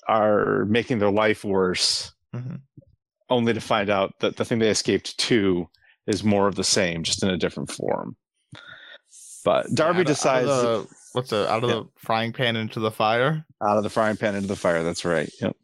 [0.09, 2.61] are making their life worse, Mhm.
[3.31, 5.69] only to find out that the thing they escaped to
[6.07, 8.17] is more of the same, just in a different form.
[9.45, 11.77] But Darby Out of- out of decides the- what's the out of Yeah.
[11.77, 13.45] the frying pan into the fire?
[13.63, 14.83] out of the frying pan into the fire.
[14.83, 15.31] That's right.
[15.41, 15.57] Yep.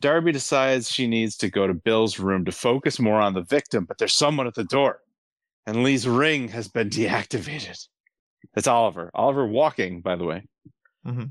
[0.00, 3.84] Darby decides she needs to go to Bill's room to focus more on the victim,
[3.84, 5.00] but there's someone at the door,
[5.66, 7.86] and Lee's ring has been deactivated.
[8.56, 9.10] It's Oliver.
[9.14, 10.42] Oliver walking, by the way.
[11.06, 11.30] Mhm.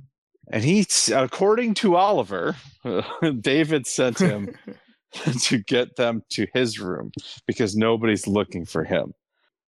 [0.51, 2.55] And he, according to Oliver,
[3.41, 4.55] David sent him
[5.41, 7.11] to get them to his room
[7.45, 9.13] because nobody's looking for him.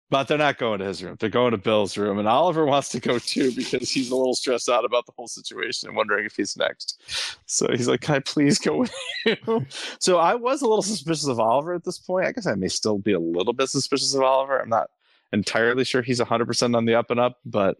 [0.09, 1.17] But they're not going to his room.
[1.19, 2.17] They're going to Bill's room.
[2.17, 5.27] And Oliver wants to go too because he's a little stressed out about the whole
[5.27, 7.01] situation and wondering if he's next.
[7.45, 8.93] So he's like, Can I please go with
[9.25, 9.65] you?
[9.99, 12.25] So I was a little suspicious of Oliver at this point.
[12.25, 14.57] I guess I may still be a little bit suspicious of Oliver.
[14.57, 14.89] I'm not
[15.33, 17.77] entirely sure he's 100% on the up and up, but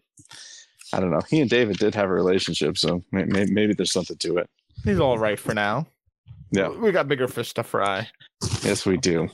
[0.92, 1.20] I don't know.
[1.28, 4.48] He and David did have a relationship, so may- may- maybe there's something to it.
[4.84, 5.86] He's all right for now.
[6.50, 6.68] Yeah.
[6.68, 8.08] we got bigger fish to fry.
[8.62, 9.28] Yes, we do.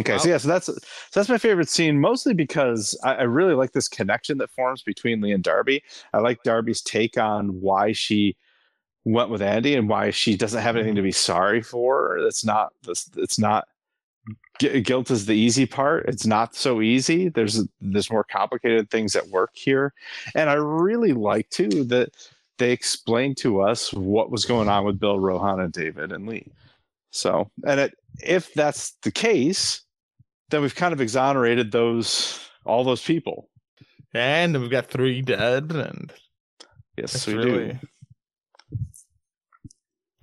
[0.00, 0.74] Okay, so yeah, so that's so
[1.14, 5.20] that's my favorite scene, mostly because I, I really like this connection that forms between
[5.20, 5.82] Lee and Darby.
[6.12, 8.36] I like Darby's take on why she
[9.04, 12.16] went with Andy and why she doesn't have anything to be sorry for.
[12.18, 13.10] It's not this.
[13.16, 13.68] It's not
[14.58, 16.08] guilt is the easy part.
[16.08, 17.28] It's not so easy.
[17.28, 19.92] There's there's more complicated things at work here,
[20.34, 22.10] and I really like too that
[22.58, 26.46] they explained to us what was going on with Bill Rohan and David and Lee.
[27.10, 29.82] So, and it, if that's the case,
[30.50, 33.48] then we've kind of exonerated those all those people.
[34.12, 36.12] And we've got three dead, and
[36.96, 37.72] Yes, we really.
[38.72, 38.78] do.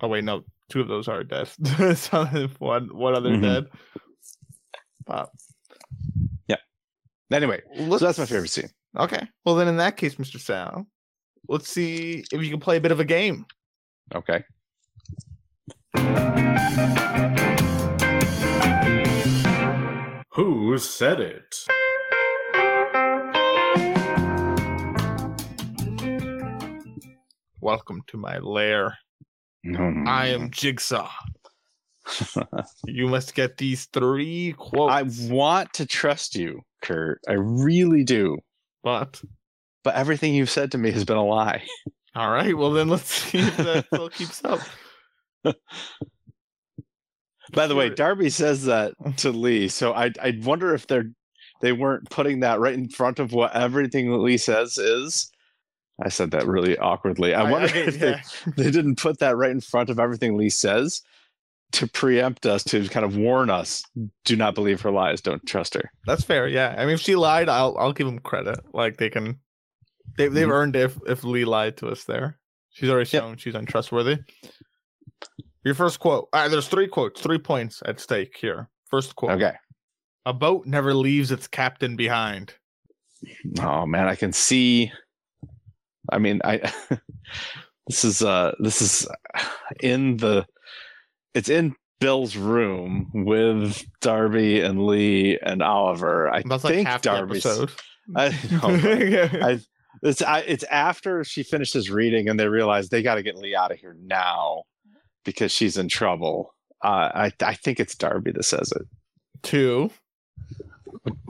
[0.00, 1.48] Oh wait, no, two of those are dead.
[2.58, 3.42] one, one other Mhm.
[3.42, 3.66] dead.
[5.06, 5.30] But
[7.32, 8.68] Anyway, let's, so that's my favorite scene.
[8.98, 10.86] Okay, well then, in that case, Mister Sal,
[11.48, 13.46] let's see if you can play a bit of a game.
[14.14, 14.44] Okay.
[20.34, 21.56] Who said it?
[27.62, 28.98] Welcome to my lair.
[29.66, 30.06] Mm-hmm.
[30.06, 31.10] I am Jigsaw.
[32.86, 34.92] you must get these three quotes.
[34.92, 37.20] I want to trust you, Kirt.
[37.28, 38.38] I really do.
[38.82, 39.22] but
[39.84, 41.62] But everything you've said to me has been a lie.
[42.14, 44.60] all right, well then let's see if that still keeps up.
[47.52, 51.10] By the way, Darby says that to Lee, so I I wonder if they're
[51.60, 55.30] they weren't putting that right in front of what everything Lee says is.
[56.02, 57.34] I said that really awkwardly.
[57.34, 58.20] I, wonder get- if they,
[58.56, 61.02] they didn't put that right in front of everything Lee says
[61.72, 63.82] to preempt us, to kind of warn us.
[64.24, 65.20] Do not believe her lies.
[65.20, 65.90] Don't trust her.
[66.06, 66.46] That's fair.
[66.48, 68.60] Yeah, I mean, if she lied, I'll I'll give them credit.
[68.72, 69.40] Like they can,
[70.16, 70.52] they they've Mhm.
[70.52, 72.04] earned it if if Lee lied to us.
[72.04, 72.38] There,
[72.70, 73.22] she's already Yep.
[73.22, 74.18] shown she's untrustworthy.
[75.64, 76.28] Your first quote.
[76.32, 78.68] All right, there's three quotes, three points at stake here.
[78.90, 79.32] First quote.
[79.32, 79.54] Okay.
[80.26, 82.54] A boat never leaves its captain behind.
[83.60, 84.92] Oh man, I can see.
[86.10, 86.58] I mean, I
[87.86, 89.06] this is uh this is
[89.80, 90.44] in the
[91.34, 96.28] it's in Bill's room with Darby and Lee and Oliver.
[96.28, 97.70] I That's like think half Darby's episode.
[98.16, 98.26] I.
[99.42, 99.60] I,
[100.02, 103.54] it's I, it's after she finishes reading and they realize they got to get Lee
[103.54, 104.64] out of here now
[105.24, 106.54] because she's in trouble.
[106.82, 108.82] Uh, I I think it's Darby that says it.
[109.42, 109.90] Two.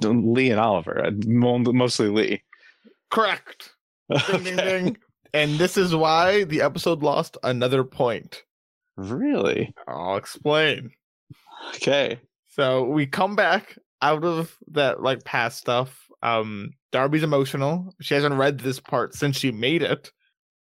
[0.02, 2.42] Lee and Oliver, uh, mostly Lee.
[3.10, 3.70] Correct.
[4.30, 4.96] Ding, ding, ding.
[5.32, 8.42] And this is why the episode lost another point.
[9.10, 9.74] Really?
[9.88, 10.90] I'll explain.
[11.76, 12.20] Okay.
[12.48, 16.08] So we come back out of that like past stuff.
[16.22, 17.94] Um Darby's emotional.
[18.00, 20.12] She hasn't read this part since she made it.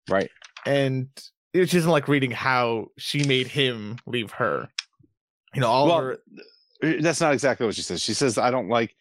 [0.08, 0.30] Right.
[0.64, 1.08] And
[1.54, 4.68] she doesn't like reading how she made him leave her.
[5.54, 6.18] You know, Oliver
[6.82, 8.00] Uh, That's not exactly what she says.
[8.00, 8.94] She says, "I don't like,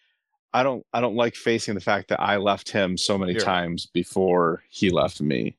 [0.54, 3.86] I don't, I don't like facing the fact that I left him so many times
[3.86, 5.56] before he left me."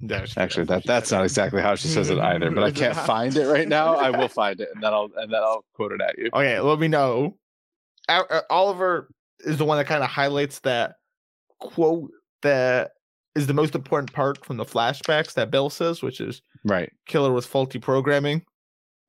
[0.00, 2.50] That's- Actually, that that's not exactly how she says it either.
[2.50, 3.96] But I can't find it right now.
[3.96, 6.30] I will find it, and then I'll and then I'll quote it at you.
[6.32, 7.36] Okay, let me know.
[8.08, 9.08] Uh, Oliver
[9.40, 10.94] is the one that kind of highlights that
[11.60, 12.10] quote
[12.42, 12.92] that
[13.34, 16.90] is the most important part from the flashbacks that Bill says, which is Right.
[17.06, 18.42] killer with faulty programming.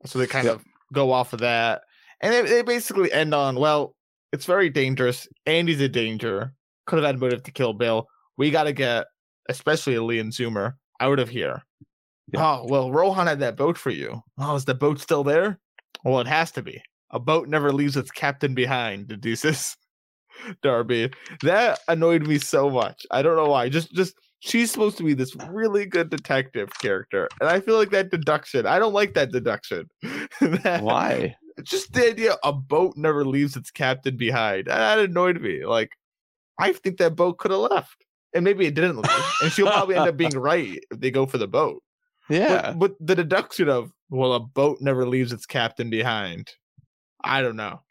[0.06, 0.56] So they kind Yep.
[0.56, 1.82] of go off of that.
[2.21, 3.95] And they, they basically end on, well,
[4.34, 5.28] it's very dangerous.
[5.45, 6.54] Andy's a danger.
[6.86, 8.08] Could have had motive to kill Bill.
[8.38, 9.08] We got to get,
[9.50, 11.64] especially Lee and Zoomer, out of here.
[12.32, 12.46] Yeah.
[12.46, 14.22] Oh, well, Rohan had that boat for you.
[14.38, 15.60] Oh, is the boat still there?
[16.06, 16.82] Well, it has to be.
[17.12, 19.76] A boat never leaves its captain behind, deduces
[20.62, 21.12] Darby.
[21.42, 23.06] That annoyed me so much.
[23.12, 23.68] I don't know why.
[23.70, 27.90] Just, just she's supposed to be this really good detective character, and I feel like
[27.90, 28.66] that deduction.
[28.68, 29.90] I don't like that deduction.
[30.40, 31.36] That- Why?
[31.64, 34.68] Just the idea a boat never leaves its captain behind.
[34.68, 35.66] That annoyed me.
[35.66, 35.90] Like,
[36.58, 39.06] I think that boat could have left, and maybe it didn't
[39.42, 41.82] and she'll probably end up being right if they go for the boat.
[42.30, 42.74] Yeah.
[42.74, 46.50] But, but the deduction of well, a boat never leaves its captain behind.
[47.24, 47.82] I don't know.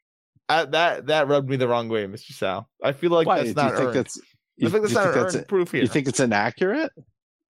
[0.48, 2.32] I, that that rubbed me the wrong way, Mr.
[2.32, 2.68] Sal.
[2.82, 3.42] I feel like Why?
[3.42, 3.94] that's not earned.
[3.94, 4.18] that's?
[4.62, 5.82] I think that's not think that's earned proof here.
[5.82, 6.90] you think it's inaccurate?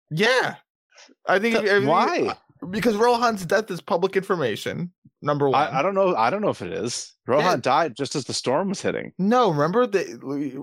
[0.10, 0.56] yeah,
[1.28, 1.56] I think.
[1.88, 2.30] Why?
[2.30, 4.92] Uh, because Rohan's death is public information.
[5.22, 5.62] Number one.
[5.62, 6.16] I, I don't know.
[6.16, 7.14] I don't know if it is.
[7.28, 7.56] Rohan Yeah.
[7.62, 9.12] died just as the storm was hitting.
[9.18, 10.62] no, remember the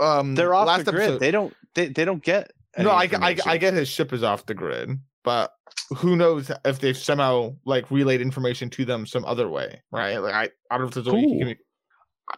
[0.00, 1.02] um They're off last the grid.
[1.04, 1.20] episode.
[1.20, 1.54] They don't.
[1.74, 2.50] They, they don't get.
[2.78, 4.90] no, I, I I get his ship is off the grid,
[5.24, 5.52] but
[5.96, 10.18] who knows if they've somehow like relayed information to them some other way, right?
[10.18, 11.56] Like I, I don't know if there's a way you can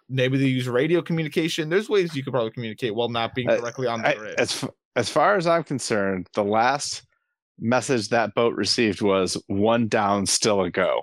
[0.09, 1.69] maybe they use radio communication.
[1.69, 4.35] There's ways you could probably communicate while not being directly on the I- grid.
[4.41, 7.03] as f- as far as I'm concerned, the last
[7.59, 11.03] message that boat received was one down, still a go.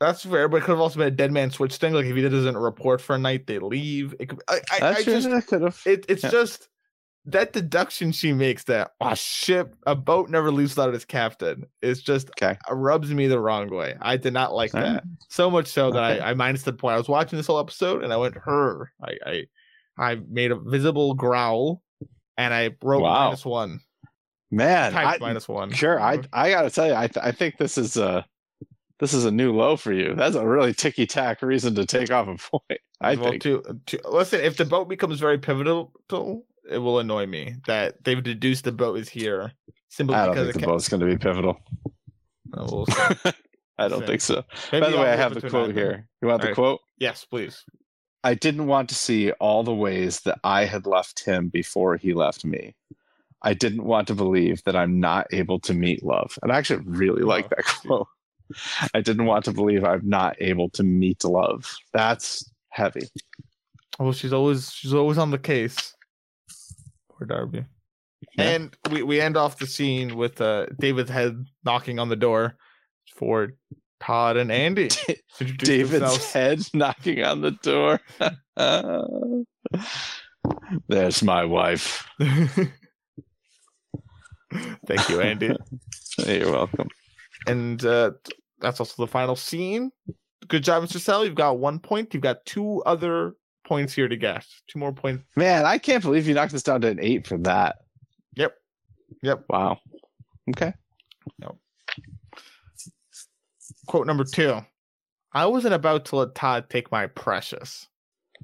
[0.00, 1.92] That's fair, but it could have also been a dead man switch thing.
[1.92, 4.14] Like if he doesn't report for a night, they leave.
[4.18, 5.80] It could, I, I, I just could have.
[5.84, 6.30] it, it's Yeah.
[6.30, 6.68] just
[7.26, 11.66] that deduction she makes that a ship, a boat never leaves without its captain.
[11.82, 12.56] It's just Okay.
[12.70, 13.94] uh, rubs me the wrong way.
[14.00, 14.92] I did not like All right.
[14.94, 16.20] that so much so that Okay.
[16.20, 16.94] I, I minus the point.
[16.94, 18.90] I was watching this whole episode and I went her.
[19.02, 19.46] I I,
[19.98, 21.82] I made a visible growl
[22.38, 23.26] and I wrote Wow.
[23.26, 23.80] minus one.
[24.50, 25.72] Man, I, minus one.
[25.72, 26.00] sure.
[26.00, 28.24] I I gotta tell you, I th- I think this is a
[29.00, 30.14] this is a new low for you.
[30.14, 32.80] That's a really ticky tack reason to take off a point.
[33.00, 33.42] I well, think.
[33.42, 35.92] to, to listen, if the boat becomes very pivotal,
[36.70, 39.52] it will annoy me that they've deduced the boat is here
[39.88, 41.58] simply I don't because think the it ca- boat's going to be pivotal.
[42.54, 42.66] Oh,
[43.24, 43.32] we'll.
[43.78, 44.44] I don't think so.
[44.70, 46.06] Maybe By the way, I have the quote here.
[46.20, 46.54] You want the Alright.
[46.54, 46.80] quote?
[46.98, 47.64] Yes, please.
[48.22, 52.12] I didn't want to see all the ways that I had left him before he
[52.12, 52.76] left me.
[53.40, 56.38] I didn't want to believe that I'm not able to meet love.
[56.42, 58.08] And I actually really like Oh, that quote.
[58.94, 61.76] I didn't want to believe I'm not able to meet love.
[61.92, 63.08] That's heavy.
[63.98, 65.94] Well, she's always she's always on the case.
[67.10, 67.64] Poor Darby.
[68.36, 68.44] Yeah.
[68.44, 72.56] And we, we end off the scene with uh David's head knocking on the door
[73.14, 73.54] for
[74.00, 74.88] Todd and Andy.
[75.38, 76.32] David's themselves.
[76.32, 78.00] head knocking on the door.
[80.88, 82.06] There's my wife.
[84.86, 85.54] Thank you, Andy.
[86.26, 86.88] You're welcome.
[87.46, 88.12] And uh
[88.60, 89.90] that's also the final scene.
[90.48, 90.98] Good job, Mr.
[90.98, 91.24] Sal.
[91.24, 92.12] You've got one point.
[92.12, 94.44] You've got two other points here to get.
[94.68, 95.24] Two more points.
[95.36, 97.76] Man, I can't believe you knocked this down to an eight for that.
[98.34, 98.54] Yep.
[99.22, 99.44] Yep.
[99.48, 99.78] Wow.
[100.50, 100.74] Okay.
[103.86, 104.56] Quote number two.
[105.32, 107.88] I wasn't about to let Todd take my precious.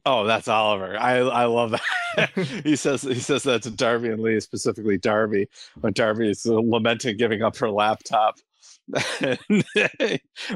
[0.05, 0.97] Oh, that's Oliver.
[0.99, 2.31] I I love that.
[2.65, 5.49] he says he says that to Darby and Lee, specifically Darby,
[5.81, 8.39] when Darby is lamenting giving up her laptop.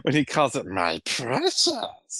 [0.02, 1.68] when he calls it my precious.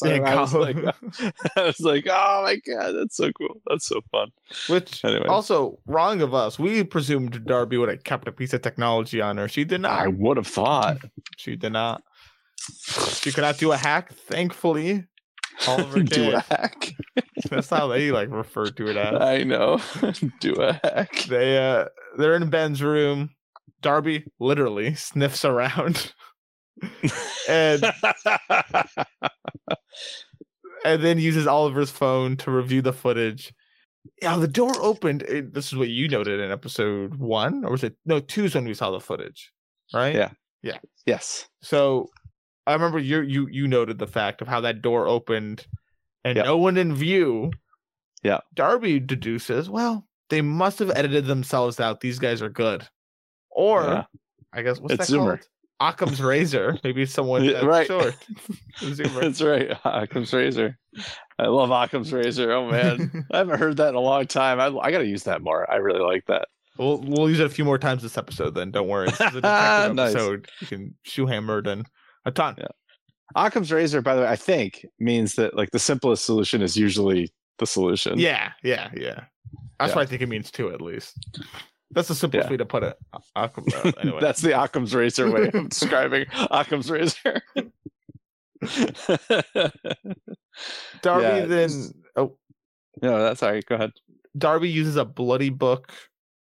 [0.04, 0.76] Yeah, I, was like,
[1.56, 3.60] I was like, oh my god, that's so cool.
[3.68, 4.28] That's so fun.
[4.68, 5.26] Which Anyway.
[5.26, 6.58] also wrong of us.
[6.58, 9.48] We presumed Darby would have kept a piece of technology on her.
[9.48, 10.00] She did not.
[10.00, 10.98] I would have thought.
[11.36, 12.02] She did not.
[13.14, 14.12] She could not do a hack.
[14.12, 15.04] Thankfully,
[15.66, 16.94] Oliver Do a hack.
[17.50, 19.20] That's how they like refer to it as.
[19.20, 19.80] I know.
[20.40, 21.24] Do a hack.
[21.24, 23.30] They uh they're in Ben's room.
[23.80, 26.12] Darby literally sniffs around.
[27.48, 27.82] and
[30.84, 33.52] and then uses Oliver's phone to review the footage.
[34.22, 35.22] Yeah, the door opened.
[35.22, 38.44] It, this is what you noted in episode one, or was it no two?
[38.44, 39.52] Is when we saw the footage,
[39.92, 40.14] right?
[40.14, 40.30] Yeah,
[40.62, 40.78] yeah.
[41.04, 41.46] yes.
[41.62, 42.08] So
[42.66, 45.66] I remember you you you noted the fact of how that door opened
[46.24, 46.46] and Yep.
[46.46, 47.50] no one in view.
[48.22, 48.40] Yeah.
[48.54, 52.00] Darby deduces, well, they must have edited themselves out.
[52.00, 52.86] These guys are good.
[53.50, 54.04] Or Yeah.
[54.52, 55.26] I guess what's It's that Zoomer.
[55.38, 55.48] called?
[55.82, 56.78] Occam's razor.
[56.84, 57.86] Maybe someone that's right.
[57.86, 58.14] short.
[58.82, 59.70] That's right.
[59.84, 60.76] Occam's razor.
[61.38, 62.52] I love Occam's razor.
[62.52, 63.26] Oh man.
[63.32, 64.60] I haven't heard that in a long time.
[64.60, 65.70] I, I got to use that more.
[65.70, 66.48] I really like that.
[66.78, 68.54] We'll we'll use it a few more times this episode.
[68.54, 69.06] Then don't worry.
[69.08, 70.14] This is a detective Nice.
[70.14, 70.48] episode.
[70.60, 71.86] You can shoe hammered and
[72.26, 72.56] a ton.
[72.58, 72.66] Yeah.
[73.36, 77.32] Occam's razor, by the way, I think means that like the simplest solution is usually
[77.58, 78.18] the solution.
[78.18, 79.24] Yeah, yeah, yeah.
[79.78, 79.96] That's Yeah.
[79.96, 80.72] what I think it means too.
[80.72, 81.14] At least
[81.92, 82.50] that's the simplest Yeah.
[82.50, 82.96] way to put it.
[83.36, 87.42] Occam- uh, anyway, That's the Occam's razor way of describing Occam's razor.
[91.02, 91.70] Darby yeah, then.
[92.16, 92.36] Oh,
[93.02, 93.64] no, that's all right.
[93.66, 93.92] Go ahead.
[94.36, 95.92] Darby uses a bloody book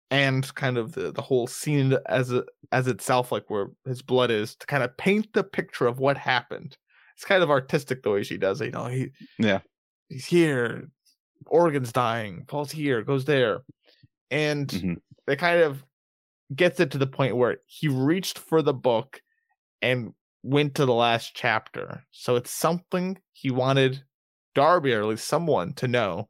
[0.09, 4.31] and kind of the, the whole scene as a, as itself, like where his blood
[4.31, 6.77] is, to kind of paint the picture of what happened.
[7.15, 8.65] It's kind of artistic the way she does it.
[8.67, 9.59] You know, he Yeah.
[10.09, 10.89] he's here,
[11.45, 13.59] organs dying, falls here, goes there,
[14.31, 14.95] and Mhm.
[15.27, 15.83] It kind of
[16.55, 19.21] gets it to the point where he reached for the book
[19.81, 20.13] and
[20.43, 22.03] went to the last chapter.
[22.11, 24.03] So it's something he wanted
[24.55, 26.27] Darby or at least someone to know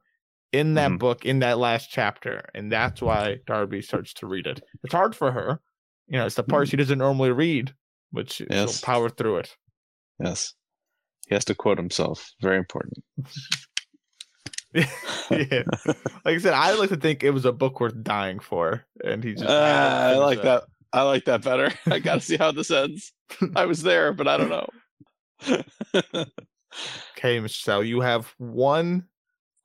[0.52, 0.98] in that Mhm.
[0.98, 4.60] book in that last chapter, and that's why Darby starts to read it.
[4.82, 5.60] It's hard for her,
[6.08, 6.26] you know.
[6.26, 7.74] It's the part she doesn't normally read,
[8.12, 8.50] but she, Mm.
[8.50, 8.78] Yes.
[8.80, 9.56] she'll power through it.
[10.18, 10.54] Yes.
[11.28, 12.32] He has to quote himself.
[12.40, 13.04] Very important.
[15.30, 15.62] yeah.
[16.24, 19.24] Like I said, I like to think it was a book worth dying for, and
[19.24, 19.46] he just.
[19.48, 20.44] Ah, I like it.
[20.44, 20.64] that.
[20.92, 21.70] I like that better.
[21.86, 23.12] I got to see how this ends.
[23.56, 26.24] I was there, but I don't know.
[27.16, 29.06] Okay, Michelle, you have one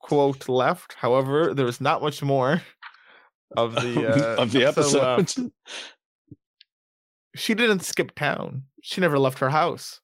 [0.00, 0.94] quote left.
[0.94, 2.62] However, there's not much more
[3.56, 5.02] of the uh, of the episode.
[5.02, 5.38] left.
[7.36, 8.64] She didn't skip town.
[8.82, 10.00] She never left her house.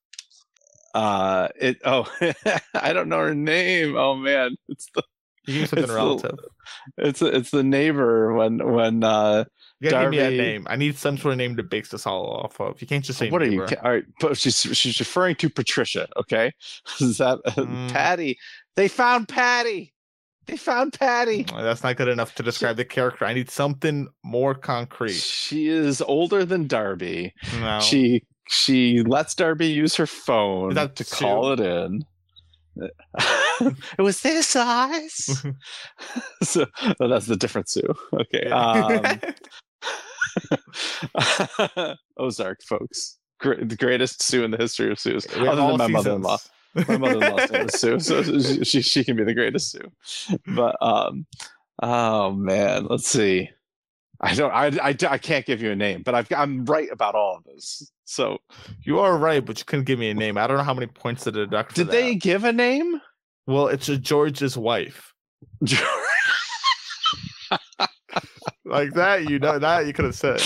[0.95, 1.79] Uh, it.
[1.85, 2.11] Oh,
[2.75, 3.97] I don't know her name.
[3.97, 5.03] Oh man, it's the
[5.47, 6.39] You something It's the- relative.
[6.99, 9.45] it's it's the neighbor when when uh
[9.81, 10.67] You gotta give me Darby- a name.
[10.69, 12.81] I need some sort of name to base this all off of.
[12.81, 13.61] You can't just say what are you?
[13.61, 13.77] neighbor.
[13.85, 16.09] All right, but she's she's referring to Patricia.
[16.17, 16.53] Okay,
[17.01, 17.91] is that Mm.
[17.93, 18.39] Patty?
[18.77, 19.93] They found Patty.
[20.47, 21.47] They found Patty.
[21.53, 23.25] Uh, That's not good enough to describe the character.
[23.25, 25.13] I need something more concrete.
[25.15, 27.33] She is older than Darby.
[27.61, 27.79] No.
[27.81, 32.05] She she lets Darby use her phone to call it in.
[33.61, 35.45] it was this size.
[36.43, 36.67] so
[37.01, 37.95] oh, that's the different Sue.
[38.13, 38.47] Okay.
[38.51, 39.21] Um,
[42.19, 43.19] Ozark, folks.
[43.41, 45.93] The greatest Sue in the history of Sues, We other than my seasons.
[45.93, 46.39] mother-in-law.
[46.89, 50.39] My mother-in-law's name is Sue, so she, she she can be the greatest Sue.
[50.47, 51.25] But um,
[51.83, 53.51] oh man, let's see.
[54.21, 54.51] I don't.
[54.53, 57.45] I, I, I can't give you a name, but I've, I'm right about all of
[57.45, 57.91] this.
[58.05, 58.39] So
[58.83, 60.37] You are right, but you couldn't give me a name.
[60.37, 61.75] I don't know how many points to deduct.
[61.75, 63.01] Did they give a name?
[63.47, 65.15] Well, it's a George's wife.
[68.71, 70.41] Like that, you know that you could have said.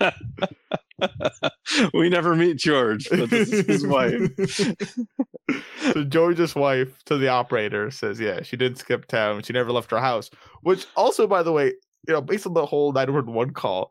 [1.94, 4.30] we never meet George, but this is his wife.
[5.92, 9.42] so George's wife to the operator says, "Yeah, she didn't skip town.
[9.42, 10.30] She never left her house."
[10.62, 11.74] Which also, by the way,
[12.06, 13.90] you know, based on the whole nine one one call,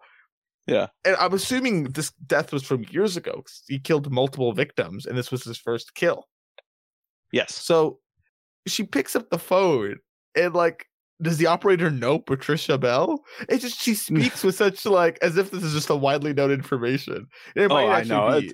[0.68, 0.88] Yeah.
[1.04, 3.44] and I'm assuming this death was from years ago.
[3.68, 6.28] He killed multiple victims, and this was his first kill.
[7.32, 7.54] Yes.
[7.56, 8.00] So
[8.68, 9.98] she picks up the phone
[10.36, 10.86] and like.
[11.22, 13.24] Does the operator know Patricia Bell?
[13.48, 16.52] It's just she speaks with such like as if this is just a widely known
[16.52, 17.28] information.
[17.56, 18.42] It Oh, I know.
[18.42, 18.54] be-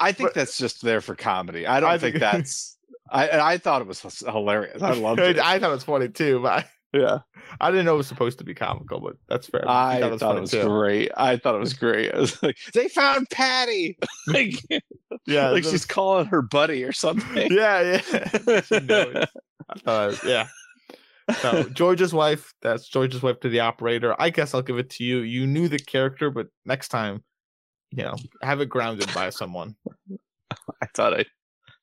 [0.00, 1.66] I think But- that's just there for comedy.
[1.66, 2.78] I don't I think think- that's.
[3.12, 4.80] I I thought it was hilarious.
[4.80, 5.38] I loved it.
[5.38, 7.18] I thought it was funny too, but I, yeah,
[7.60, 9.62] I didn't know it was supposed to be comical, but that's fair.
[9.64, 10.64] You I thought, it was too.
[10.64, 11.10] great.
[11.16, 12.12] I thought it was great.
[12.14, 13.96] I was like, they found Patty.
[14.26, 14.54] like,
[15.26, 17.50] Yeah, like she's calling her buddy or something.
[17.52, 18.60] Yeah, yeah.
[18.62, 19.26] She knows.
[19.68, 20.48] I thought it was- yeah.
[21.42, 24.16] So George's wife, that's George's wife to the operator.
[24.20, 25.18] I guess I'll give it to you.
[25.18, 27.22] You knew the character, but next time,
[27.92, 29.76] you know, have it grounded by someone.
[30.82, 31.24] I thought I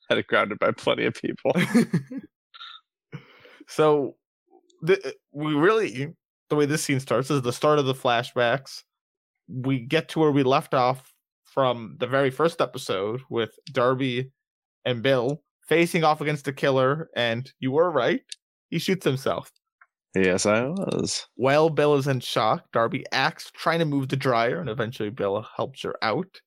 [0.10, 1.54] had it grounded by plenty of people.
[3.68, 4.16] so
[4.82, 6.14] the, we really
[6.50, 8.84] the way this scene starts is the start of the flashbacks.
[9.48, 11.14] We get to where we left off
[11.44, 14.32] from the very first episode with Darby
[14.86, 18.22] and Bill facing off against the killer, and you were right.
[18.70, 19.52] He shoots himself.
[20.16, 21.28] Yes, I was.
[21.36, 25.46] While Bill is in shock, Darby acts trying to move the dryer, and eventually Bill
[25.56, 26.42] helps her out.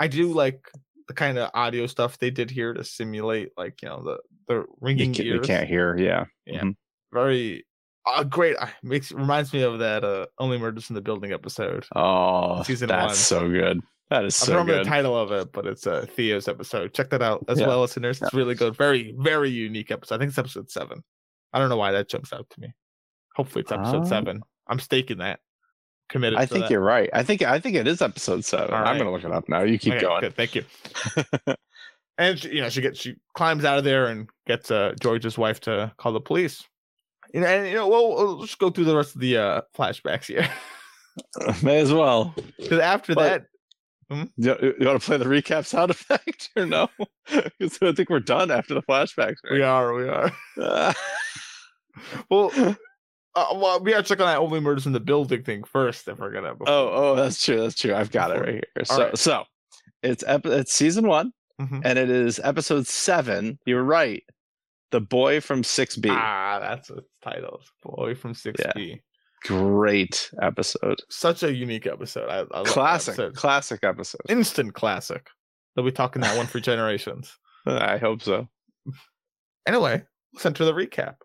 [0.00, 0.60] I do like
[1.08, 4.18] the kind of audio stuff they did here to simulate, like you know, the
[4.48, 5.96] the You, ringing ca- you can't hear.
[5.96, 6.24] Yeah.
[6.46, 6.62] Yeah.
[6.62, 6.76] Mhm.
[7.12, 7.64] Very
[8.06, 8.56] uh, great.
[8.58, 11.84] uh, Makes reminds me of that uh, Only Murders in the Building episode.
[11.94, 13.14] Oh, Season that's one.
[13.14, 13.80] so good.
[14.10, 14.52] That is so good.
[14.52, 14.86] I remember good.
[14.86, 16.92] the title of it, but it's uh, Theo's episode.
[16.92, 17.66] Check that out as Yeah.
[17.68, 18.20] well, listeners.
[18.20, 18.76] It's really good.
[18.76, 20.16] Very, very unique episode.
[20.16, 21.02] I think it's episode seven.
[21.52, 22.72] I don't know why that jumps out to me.
[23.36, 24.08] Hopefully, it's episode Oh.
[24.08, 24.42] seven.
[24.66, 25.40] I'm staking that.
[26.10, 26.38] Committed.
[26.38, 26.70] I think that.
[26.70, 27.08] you're right.
[27.14, 28.74] I think I think it is episode seven.
[28.74, 29.62] All I'm gonna look it up now.
[29.62, 30.20] You keep Okay, going.
[30.20, 30.64] Good, thank you.
[32.18, 35.38] and she, you know, she gets she climbs out of there and gets uh, George's
[35.38, 36.62] wife to call the police.
[37.32, 39.60] You know, and you know, well, we'll just go through the rest of the uh,
[39.76, 40.48] flashbacks here
[41.62, 42.34] May as well.
[42.58, 43.44] because after But-
[44.10, 46.88] that, You, you want to play the recap sound effect or no?
[47.28, 49.36] 'Cause I think we're done after the flashbacks.
[49.50, 50.30] we are, we are.
[52.30, 52.50] Well,
[53.36, 56.18] uh, well, we gotta check on that only murders in the building thing first if
[56.18, 56.54] we're gonna.
[56.66, 57.60] oh, oh, that's true.
[57.60, 57.94] That's true.
[57.94, 58.84] I've got it right here.
[58.84, 59.18] So, right.
[59.18, 59.44] so
[60.02, 61.82] it's ep- it's season one, Mhm.
[61.84, 63.58] and it is episode seven.
[63.64, 64.24] You're right.
[64.94, 66.08] The boy from six B.
[66.08, 67.60] Ah, that's its title.
[67.82, 69.02] Boy from Six B.
[69.42, 71.00] Great episode.
[71.10, 72.28] Such a unique episode.
[72.28, 73.14] I, I Classic.
[73.14, 73.34] episode.
[73.34, 74.20] Classic episode.
[74.28, 75.26] Instant classic.
[75.74, 77.36] They'll be talking that one for generations.
[77.66, 78.46] I hope so.
[79.66, 81.16] Anyway, let's enter the recap.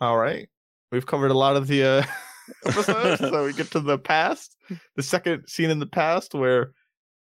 [0.00, 0.48] All right.
[0.90, 2.02] We've covered a lot of the uh,
[2.66, 4.56] episodes, so we get to the past.
[4.96, 6.72] The second scene in the past where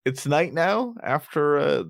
[0.05, 1.85] it's night now after uh,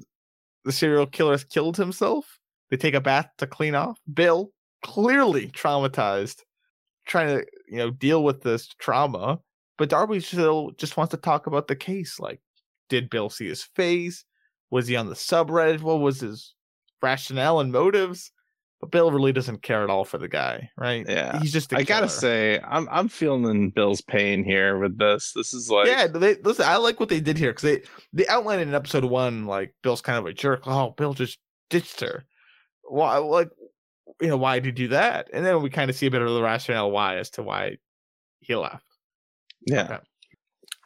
[0.65, 2.39] the serial killer has killed himself.
[2.71, 4.01] They take a bath to clean off.
[4.13, 4.51] Bill,
[4.83, 6.41] clearly traumatized,
[7.07, 9.41] trying to you know deal with this trauma,
[9.79, 12.19] but Darby still just wants to talk about the case.
[12.19, 12.41] Like,
[12.89, 14.25] did Bill see his face?
[14.71, 15.83] Was he on the subreddit?
[15.83, 16.55] What was his
[17.03, 18.33] rationale and motives?
[18.81, 21.07] But Bill really doesn't care at all for the guy, right?
[21.09, 21.41] Yeah.
[21.41, 21.73] he's just.
[21.73, 25.33] I gotta say, I'm I'm feeling Bill's pain here with this.
[25.35, 26.67] This is like yeah, they listen.
[26.67, 30.03] I like what they did here because they they outlined in episode one like Bill's
[30.03, 30.63] kind of a jerk.
[30.67, 31.39] Oh, Bill just
[31.71, 32.27] ditched her.
[32.83, 33.17] Why?
[33.17, 33.49] Like,
[34.21, 35.31] you know, why did he do that?
[35.33, 37.79] And then we kind of see a bit of the rationale why as to why
[38.41, 38.85] he left.
[39.67, 39.85] yeah.
[39.85, 39.99] Okay.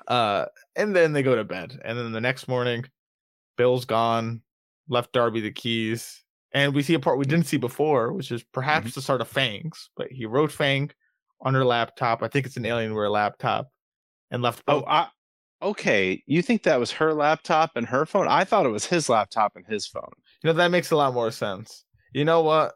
[0.07, 2.85] Uh, and then they go to bed, and then the next morning,
[3.57, 4.43] Bill's gone,
[4.89, 8.43] left Darby the keys, and we see a part we didn't see before, which is
[8.53, 8.95] perhaps Mm-hmm.
[8.95, 9.91] the start of Fangs.
[9.97, 10.91] But he wrote Fang
[11.41, 12.23] on her laptop.
[12.23, 13.69] I think it's an Alienware laptop,
[14.31, 14.63] and left.
[14.69, 15.09] Oh, both- I,
[15.63, 16.23] okay.
[16.27, 18.29] You think that was her laptop and her phone?
[18.29, 20.11] I thought it was his laptop and his phone.
[20.43, 21.85] You know, that makes a lot more sense.
[22.13, 22.75] You know what?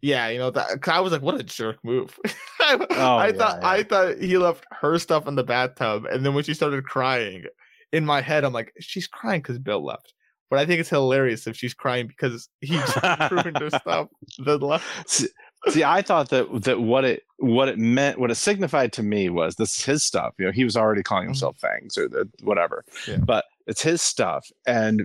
[0.00, 2.16] Yeah, you know that 'cause I was like, what a jerk move.
[2.60, 6.24] I, Oh, I yeah, thought I thought he left her stuff in the bathtub, and
[6.24, 7.44] then when she started crying,
[7.92, 10.12] in my head, I'm like, she's crying because Bill left.
[10.50, 12.96] But I think it's hilarious if she's crying because he just
[13.30, 14.08] ruined her stuff.
[14.44, 14.84] That left.
[15.10, 15.28] See,
[15.68, 19.28] see, I thought that that what it what it meant, what it signified to me
[19.28, 20.34] was this is his stuff.
[20.38, 21.28] You know, he was already calling Mhm.
[21.28, 23.18] himself Fangs or the, whatever, Yeah.
[23.18, 25.04] but it's his stuff, and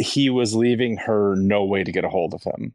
[0.00, 2.74] he was leaving her no way to get a hold of him.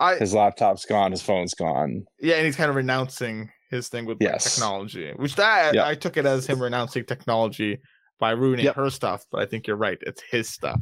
[0.00, 2.04] I His laptop's gone, his phone's gone.
[2.20, 4.54] yeah, and he's kind of renouncing his thing with like, Yes.
[4.54, 5.86] technology, which that Yeah.
[5.86, 7.78] I took it as him renouncing technology
[8.20, 8.76] by ruining Yep.
[8.76, 9.24] her stuff.
[9.30, 10.80] But I think you're right; it's his stuff.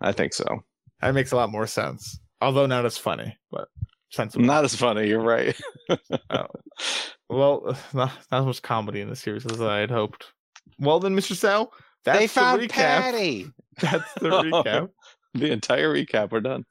[0.00, 0.62] I think so.
[1.00, 2.18] That makes a lot more sense.
[2.40, 3.68] Although not as funny, but
[4.10, 4.44] sensible.
[4.44, 5.08] Not as funny.
[5.08, 5.58] You're right.
[7.28, 10.32] well, not, not as much comedy in the series as I had hoped.
[10.78, 11.34] Well then, Mr.
[11.34, 11.72] Sal,
[12.04, 13.00] that's they found the recap.
[13.00, 13.46] Patty.
[13.78, 14.88] That's the recap.
[15.34, 16.32] the entire recap.
[16.32, 16.64] We're done.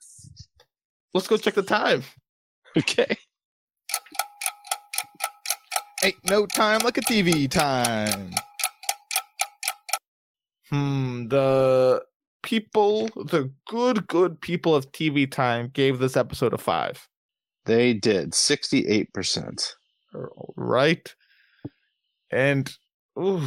[1.13, 2.03] Let's go check the time.
[2.75, 3.15] Okay.
[6.03, 8.31] Ain't no time like a TV time.
[10.71, 12.03] Hmm, the
[12.45, 17.07] people, the good, good people of TV time gave this episode a five.
[17.65, 19.73] They did 68%.
[20.55, 21.13] Right?
[22.31, 22.71] And,
[23.19, 23.41] ooh,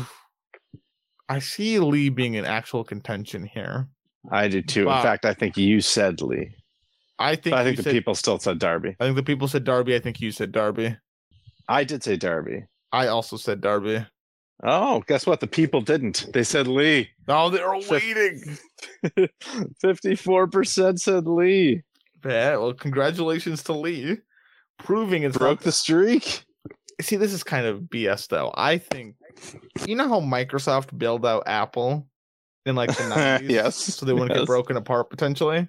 [1.29, 3.87] I see Lee being an actual contention here.
[4.31, 4.83] I do too.
[4.83, 6.51] In fact, I think you said Lee.
[7.19, 8.97] I think But I think the said- people still said Darby.
[9.01, 9.95] I think the people said Darby.
[9.95, 10.97] I think you said Darby.
[11.69, 12.65] I did say Darby.
[12.93, 14.05] I also said Darby.
[14.65, 15.41] Oh, guess what?
[15.41, 16.27] The people didn't.
[16.33, 17.09] They said Lee.
[17.29, 18.59] Oh, they're waiting.
[19.85, 21.83] 54% said Lee.
[22.25, 24.19] Yeah, well, congratulations to Lee.
[24.79, 26.45] Proving it Broke not the streak.
[27.01, 29.15] see this is kind of bs though i think
[29.87, 32.07] you know how microsoft bailed out apple
[32.67, 33.03] in like the
[33.43, 35.69] 90s Yes, so they wouldn't get broken apart potentially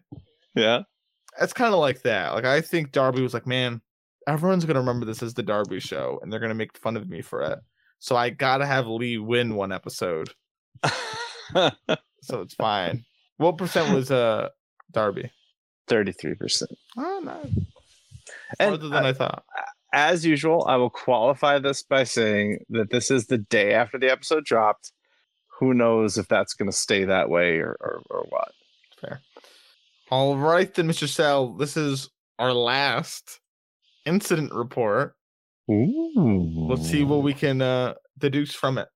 [0.56, 0.82] Yeah.
[1.42, 3.82] it's kind of like that like i think darby was like man
[4.28, 7.22] everyone's gonna remember this as the darby show and they're gonna make fun of me
[7.22, 7.60] for it
[8.00, 10.30] so i gotta have lee win one episode
[11.54, 13.06] so it's fine.
[13.38, 14.50] What percent was uh
[14.92, 15.32] Darby?
[15.88, 16.72] Thirty-three percent.
[16.98, 17.42] Oh, no,
[18.60, 19.44] And farther than I thought.
[19.94, 24.12] as usual, I will qualify this by saying that this is the day after the
[24.12, 24.92] episode dropped.
[25.60, 28.52] Who knows if that's going to stay that way or, or, or what?
[29.02, 29.20] Fair.
[30.10, 31.08] All right, then, Mr.
[31.08, 31.54] Sal.
[31.54, 33.40] This is our last
[34.06, 35.16] incident report.
[35.70, 36.68] Ooh.
[36.70, 38.88] Let's see what we can uh, deduce from it.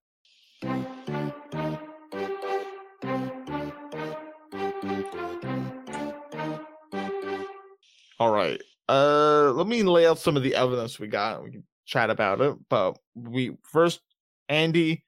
[8.19, 8.61] All right.
[8.89, 11.43] Uh, let me lay out some of the evidence we got.
[11.43, 12.55] We can chat about it.
[12.69, 14.01] But we first,
[14.49, 15.03] Andy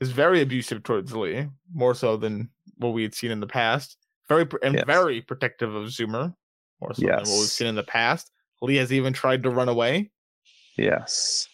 [0.00, 3.96] is very abusive towards Lee, more so than what we had seen in the past.
[4.28, 4.84] Very and Yes.
[4.86, 6.34] very protective of Zoomer,
[6.80, 8.30] more so than what we've seen in the past.
[8.62, 10.10] Lee has even tried to run away.
[10.76, 11.48] Yes.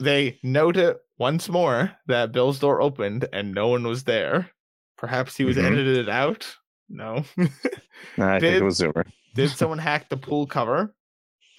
[0.00, 4.50] They note it once more that Bill's door opened and no one was there.
[4.96, 5.64] Perhaps he was Mhm.
[5.72, 6.56] edited out.
[6.88, 7.24] No.
[7.36, 7.46] No,
[8.28, 9.04] I think it was Zoomer.
[9.34, 10.94] Did someone hack the pool cover?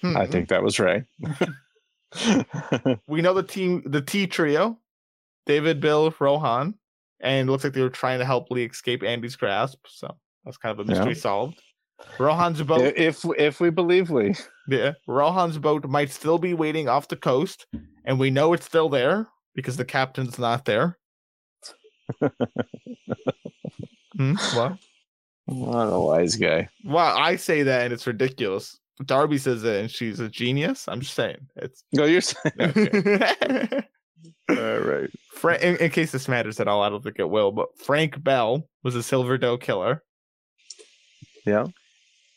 [0.02, 0.30] I Hmm.
[0.32, 1.04] think that was Ray.
[3.08, 4.78] we know the team, the T trio,
[5.46, 6.74] David, Bill, Rohan,
[7.20, 9.78] and it looks like they were trying to help Lee escape Andy's grasp.
[9.88, 10.98] So that's kind of a Yeah.
[10.98, 11.60] mystery solved.
[12.18, 14.34] Rohan's boat, if if we believe Lee,
[14.68, 17.66] yeah, Rohan's boat might still be waiting off the coast,
[18.04, 20.98] and we know it's still there because the captain's not there.
[24.16, 24.78] Hmm, what?
[25.44, 26.68] what a wise guy.
[26.84, 28.78] Well, I say that and it's ridiculous.
[29.04, 30.88] Darby says it and she's a genius.
[30.88, 31.84] I'm just saying it's.
[31.92, 33.82] No, you're saying okay.
[34.48, 35.10] All right.
[35.32, 37.52] Fra- in, in case this matters at all, I don't think it will.
[37.52, 40.02] But Frank Bell was a Silver Doe killer.
[41.44, 41.66] Yeah.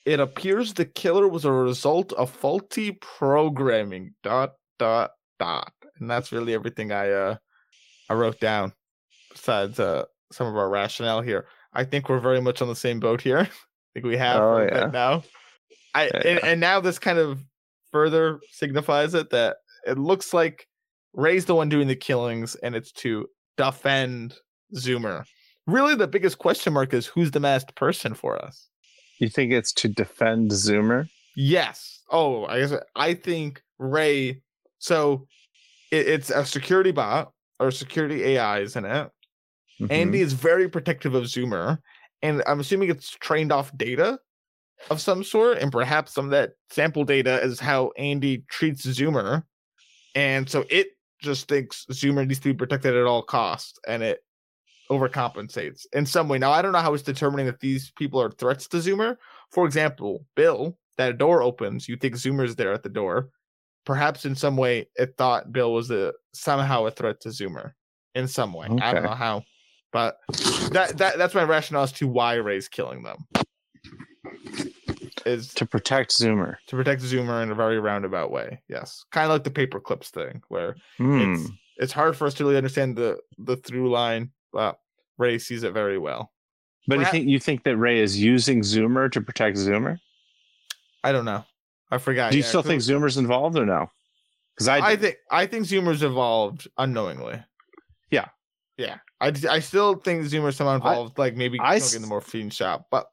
[0.10, 4.16] It appears the killer was a result of faulty programming.
[4.24, 7.36] Dot dot dot, and that's really everything I uh
[8.10, 8.74] I wrote down.
[9.32, 12.99] Besides uh some of our rationale here, I think we're very much on the same
[12.99, 13.38] boat here.
[13.41, 13.47] I
[13.93, 14.86] think we have Oh, for a bit yeah.
[14.88, 15.24] now.
[15.93, 17.43] I Yeah, and, and now this kind of
[17.91, 20.66] further signifies it that it looks like
[21.14, 24.34] Ray's the one doing the killings, and it's to defend
[24.76, 25.26] Zoomer.
[25.68, 28.70] Really, the biggest question mark is who's the masked person for us.
[29.20, 31.09] You think it's to defend Zoomer?
[31.36, 32.01] Yes.
[32.09, 34.41] Oh, I guess I think Ray.
[34.80, 35.28] So
[35.91, 39.11] it, it's a security bot or security AI, isn't it?
[39.82, 39.91] Mhm.
[39.91, 41.78] Andy is very protective of Zoomer,
[42.22, 44.20] and I'm assuming it's trained off data
[44.89, 49.43] of some sort, and perhaps some of that sample data is how Andy treats Zoomer,
[50.15, 50.88] and so it
[51.22, 54.22] just thinks Zoomer needs to be protected at all costs, and it
[54.91, 56.37] overcompensates in some way.
[56.37, 59.17] Now I don't know how it's determining that these people are threats to Zoomer.
[59.51, 63.29] For example, Bill, that door opens, you think Zoomer's there at the door.
[63.85, 67.71] Perhaps in some way it thought Bill was a somehow a threat to Zoomer
[68.15, 68.67] in some way.
[68.81, 69.43] I don't know how.
[69.91, 70.17] But
[70.71, 73.25] that, that that's my rationale as to why Ray's killing them.
[75.25, 76.55] Is to protect Zoomer.
[76.67, 78.61] to protect Zoomer in a very roundabout way.
[78.69, 79.03] Yes.
[79.11, 81.19] Kind of like the paper clips thing where Hmm.
[81.35, 84.80] it's it's hard for us to really understand the the through line, but
[85.18, 86.32] Ray sees it very well.
[86.88, 89.97] But you think you think that Ray is using Zoomer to protect Zoomer?
[91.04, 91.43] I don't know.
[91.91, 92.32] I forgot.
[92.32, 93.89] Do you Yeah, still think Zoomer's involved or no?
[94.56, 97.43] Because I, I think I think Zoomer's evolved unknowingly.
[98.12, 98.28] Yeah.
[98.78, 98.97] Yeah.
[99.22, 102.88] I, I still think Zoomer's somehow involved, like maybe I smoking the morphine shop.
[102.89, 103.08] But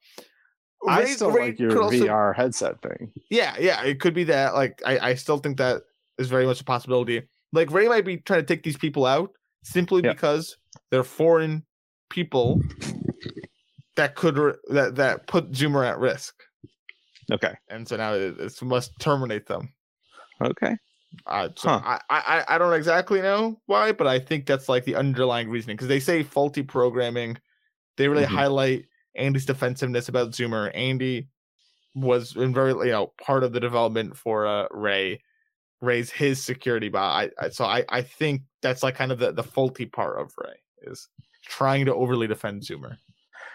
[0.89, 3.12] I Ray- still Ray like your also- VR headset thing.
[3.30, 4.55] Yeah, yeah, it could be that.
[4.55, 5.82] Like, I, I still think that
[6.18, 7.22] is very much a possibility.
[7.53, 9.30] Like, Ray might be trying to take these people out
[9.64, 10.12] simply Yeah.
[10.12, 10.57] because
[10.91, 11.64] they're foreign
[12.11, 12.61] people
[13.97, 14.37] that could
[14.68, 16.34] that that put Zoomer at risk,
[17.32, 17.55] Okay.
[17.68, 19.72] and so now it, it must terminate them.
[20.41, 20.76] Okay.
[21.26, 21.99] Uh, so Huh.
[22.11, 25.76] I, I I don't exactly know why, but I think that's like the underlying reasoning
[25.76, 27.39] because they say faulty programming.
[27.97, 28.37] They really Mhm.
[28.37, 28.84] highlight
[29.14, 30.70] Andy's defensiveness about Zoomer.
[30.74, 31.28] Andy
[31.95, 35.22] was in very you know part of the development for uh, Ray.
[35.80, 37.30] Ray's his security bot.
[37.41, 40.32] I, I so I I think that's like kind of the the faulty part of
[40.37, 41.08] Ray is
[41.46, 42.96] trying to overly defend Zoomer.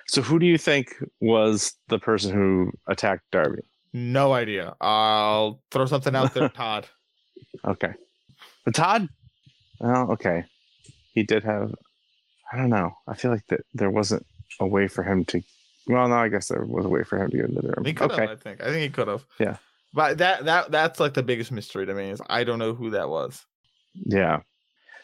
[0.08, 3.62] So who do you think was the person who attacked Darby?
[3.94, 4.76] No idea.
[4.82, 6.88] I'll throw something out there, Todd.
[7.66, 7.94] Okay.
[8.66, 9.08] But Todd,
[9.80, 10.44] well, okay.
[11.14, 11.74] He did have
[12.54, 12.92] I don't know.
[13.08, 14.26] I feel like that there wasn't
[14.60, 15.42] a way for him to
[15.88, 17.76] well no, I guess there was a way for him to get into there.
[17.84, 18.22] He could Okay.
[18.22, 18.62] have, I think.
[18.62, 19.26] I think he could have.
[19.40, 19.58] Yeah.
[19.94, 22.92] But that that that's like the biggest mystery to me is I don't know who
[22.92, 23.46] that was.
[23.94, 24.40] Yeah.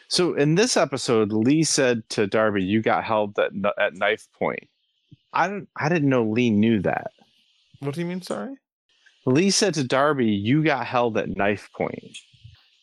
[0.08, 4.68] So in this episode, Lee said to Darby, "You got held at at knife point."
[5.32, 5.68] I don't.
[5.76, 7.12] I didn't know Lee knew that.
[7.80, 8.22] What do you mean?
[8.22, 8.56] Sorry.
[9.26, 12.18] Lee said to Darby, "You got held at knife point."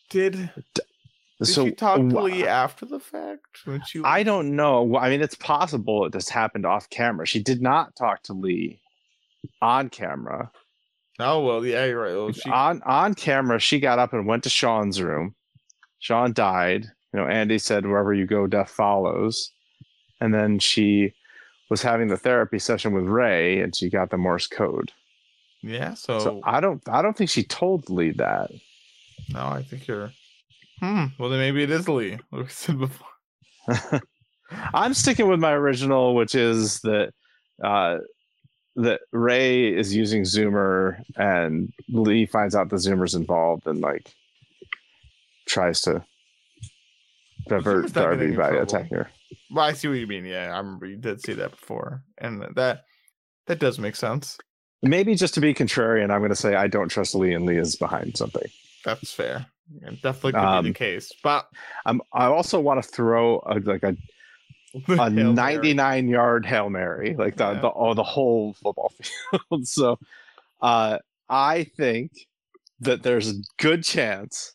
[0.08, 3.42] Did Did so she talk to Lee after the fact?
[3.86, 4.96] She I don't know.
[4.96, 7.26] I mean, it's possible it just happened off camera.
[7.26, 8.78] She did not talk to Lee
[9.60, 10.50] on camera.
[11.18, 12.14] Oh well, yeah, you're right.
[12.14, 15.34] Well, she, on on camera, she got up and went to Sean's room.
[15.98, 16.92] Sean died.
[17.16, 19.50] You know, Andy said, "Wherever you go, death follows."
[20.20, 21.14] And then she
[21.70, 24.92] was having the therapy session with Ray, and she got the Morse code.
[25.62, 25.94] yeah.
[25.94, 28.50] So, So I don't, I don't think she told Lee that.
[29.30, 30.12] no, I think you're.
[30.80, 31.06] Hmm.
[31.18, 32.18] Well, then maybe it is Lee.
[32.32, 33.08] Like we said before.
[34.74, 37.14] I'm sticking with my original, which is that
[37.64, 37.96] uh,
[38.76, 44.12] that Ray is using Zoomer, and Lee finds out the Zoomer's involved, and like
[45.46, 46.04] tries to
[47.48, 48.62] divert Darby by trouble.
[48.62, 49.10] attacking her.
[49.50, 50.24] Well, I see what you mean.
[50.24, 52.84] Yeah, I remember you did see that before, and that
[53.46, 54.38] that does make sense.
[54.82, 57.56] Maybe just to be contrarian, I'm going to say I don't trust Lee, and Lee
[57.58, 58.48] is behind something.
[58.84, 59.46] That's fair.
[59.82, 61.12] And definitely could be Um, the case.
[61.24, 61.48] But
[61.86, 63.96] I'm, I also want to throw a, like a,
[64.74, 64.80] a
[65.10, 65.32] Hail Mary.
[65.32, 67.60] 99 yard hail mary, like the Yeah.
[67.62, 68.92] the, oh, the whole football
[69.50, 69.66] field.
[69.66, 69.98] so,
[70.60, 72.12] uh, I think
[72.80, 74.52] that there's a good chance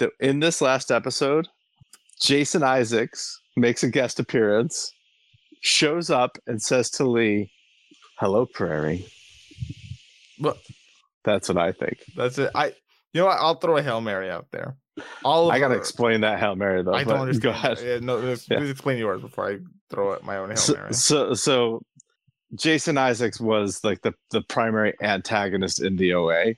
[0.00, 1.46] that in this last episode,
[2.20, 4.92] Jason Isaacs makes a guest appearance,
[5.62, 7.50] shows up, and says to Lee,
[8.18, 9.06] "Hello, Prairie."
[10.38, 10.58] But
[11.24, 11.98] That's what I think.
[12.16, 12.50] that's it.
[12.54, 12.66] I
[13.12, 13.38] you know what?
[13.40, 14.76] I'll throw a hail mary out there.
[15.24, 16.94] All I gotta her- explain that hail mary though.
[16.94, 17.42] I don't understand.
[17.42, 17.78] Go ahead.
[17.82, 18.58] Yeah, no, Yeah.
[18.58, 19.58] please explain yours before I
[19.90, 20.92] throw out my own hail so, mary.
[20.94, 21.82] so so
[22.54, 26.54] Jason Isaacs was like the the primary antagonist in the OA,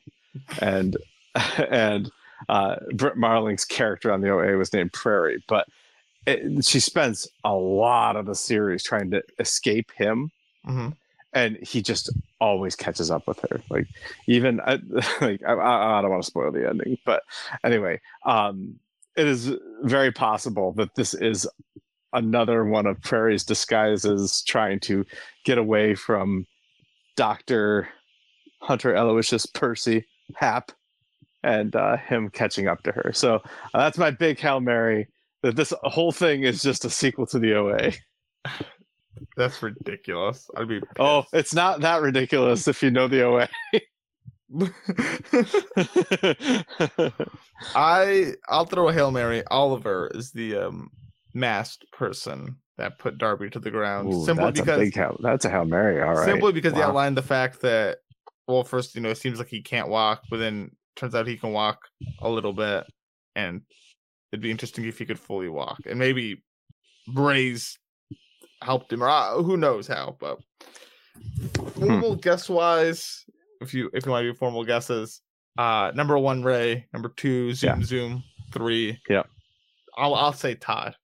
[0.61, 0.97] and
[1.70, 2.11] and
[2.49, 5.66] uh, Brit Marling's character on the OA was named Prairie, but
[6.26, 10.30] it, she spends a lot of the series trying to escape him,
[10.66, 10.97] Mhm.
[11.32, 13.61] and he just always catches up with her.
[13.70, 13.86] Like
[14.28, 14.74] even I,
[15.20, 17.22] like I, I don't want to spoil the ending, but
[17.64, 18.78] anyway, um,
[19.16, 21.47] it is very possible that this is
[22.12, 25.05] another one of Prairie's disguises trying to
[25.45, 26.47] get away from
[27.16, 27.88] Doctor
[28.61, 30.72] Hunter Aloysius Percy Hap
[31.43, 33.12] and uh, him catching up to her.
[33.14, 33.40] So uh,
[33.74, 35.09] that's my big hail mary.
[35.43, 37.93] That this whole thing is just a sequel to the OA.
[39.36, 40.49] That's ridiculous.
[40.57, 43.49] I'd be Oh, it's not that ridiculous if you know the OA.
[47.74, 49.43] I I'll throw a hail mary.
[49.51, 50.90] Oliver is the um
[51.34, 55.16] masked person that put Darby to the ground Ooh, simply that's a because big hail.
[55.22, 56.03] That's a hail mary.
[56.03, 56.24] All right.
[56.26, 56.88] simply because they Wow.
[56.88, 57.99] outlined the fact that
[58.47, 61.36] well, first you know it seems like he can't walk, but then turns out he
[61.36, 61.78] can walk
[62.20, 62.84] a little bit,
[63.34, 63.62] and
[64.30, 66.43] it'd be interesting if he could fully walk, and maybe
[67.09, 67.78] Ray's
[68.62, 70.16] helped him, or uh, who knows how.
[70.20, 70.38] But
[71.74, 71.88] Hmm.
[71.88, 73.24] formal guess wise,
[73.61, 75.20] if you if you want to do formal guesses,
[75.59, 77.84] uh, number one Ray, number two Zoom Yeah.
[77.86, 79.01] Zoom, three.
[79.09, 79.26] Yep.
[79.97, 80.97] I'll I'll say Todd.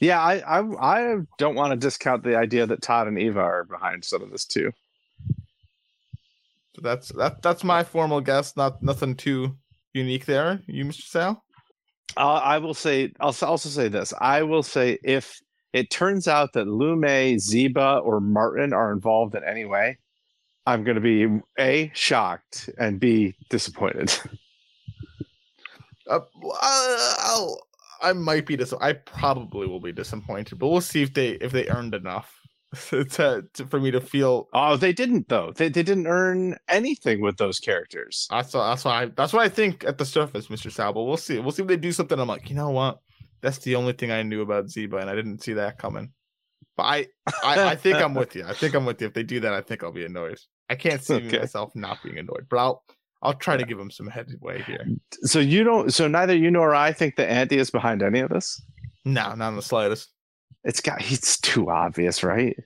[0.00, 3.64] Yeah, I, I I don't want to discount the idea that Todd and Eva are
[3.64, 4.72] behind some of this too.
[6.74, 8.56] So that's that that's my formal guess.
[8.56, 9.56] Not nothing too
[9.92, 10.60] unique there.
[10.66, 11.02] You, Mr.
[11.02, 11.44] Sal.
[12.16, 13.12] I'll, I will say.
[13.20, 14.12] I'll also say this.
[14.20, 15.40] I will say if
[15.72, 19.98] it turns out that Lume, Ziba, or Martin are involved in any way,
[20.66, 24.16] I'm going to be a shocked and b disappointed.
[26.06, 26.20] Uh,
[26.60, 27.58] uh, I'll,
[28.02, 31.50] I might be dis- I probably will be disappointed, but we'll see if they if
[31.50, 32.30] they earned enough
[32.90, 34.48] to, to for me to feel.
[34.52, 35.52] oh, they didn't though.
[35.54, 38.26] They they didn't earn anything with those characters.
[38.30, 40.70] That's what, that's why I, that's what I think at the surface, Mr.
[40.70, 40.92] Sal.
[40.92, 41.38] But we'll see.
[41.38, 42.18] We'll see if they do something.
[42.18, 42.98] I'm like, you know what?
[43.40, 46.12] That's the only thing I knew about Ziba, and I didn't see that coming.
[46.76, 47.06] But I,
[47.44, 48.44] I, I think I'm with you.
[48.44, 49.06] I think I'm with you.
[49.06, 50.38] If they do that, I think I'll be annoyed.
[50.68, 51.38] I can't see Okay.
[51.38, 52.82] myself not being annoyed, but I'll,
[53.22, 54.84] I'll try to give them some headway here.
[55.22, 55.92] So you don't.
[55.92, 58.60] So neither you nor I think that Andy is behind any of this.
[59.04, 60.10] No, not in the slightest.
[60.62, 61.10] It's got.
[61.10, 62.56] It's too obvious, right?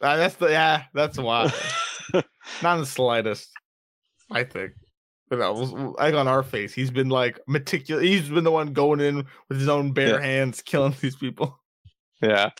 [0.00, 0.84] Uh, that's the yeah.
[0.94, 1.50] That's why.
[2.62, 3.48] Not in the slightest.
[4.30, 4.72] I think.
[5.30, 8.02] But no, like on our face, he's been like meticulous.
[8.04, 10.26] He's been the one going in with his own bare Yeah.
[10.26, 11.58] hands, killing these people.
[12.22, 12.50] Yeah.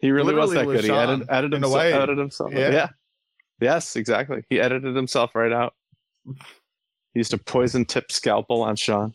[0.00, 0.80] He really was that good.
[0.82, 2.52] He Sean, edited, edited, in a himself, edited himself.
[2.52, 2.70] Yeah.
[2.70, 2.88] Yeah.
[3.60, 4.42] Yes, exactly.
[4.50, 5.74] He edited himself right out.
[6.26, 9.14] He used a poison tip scalpel on Sean.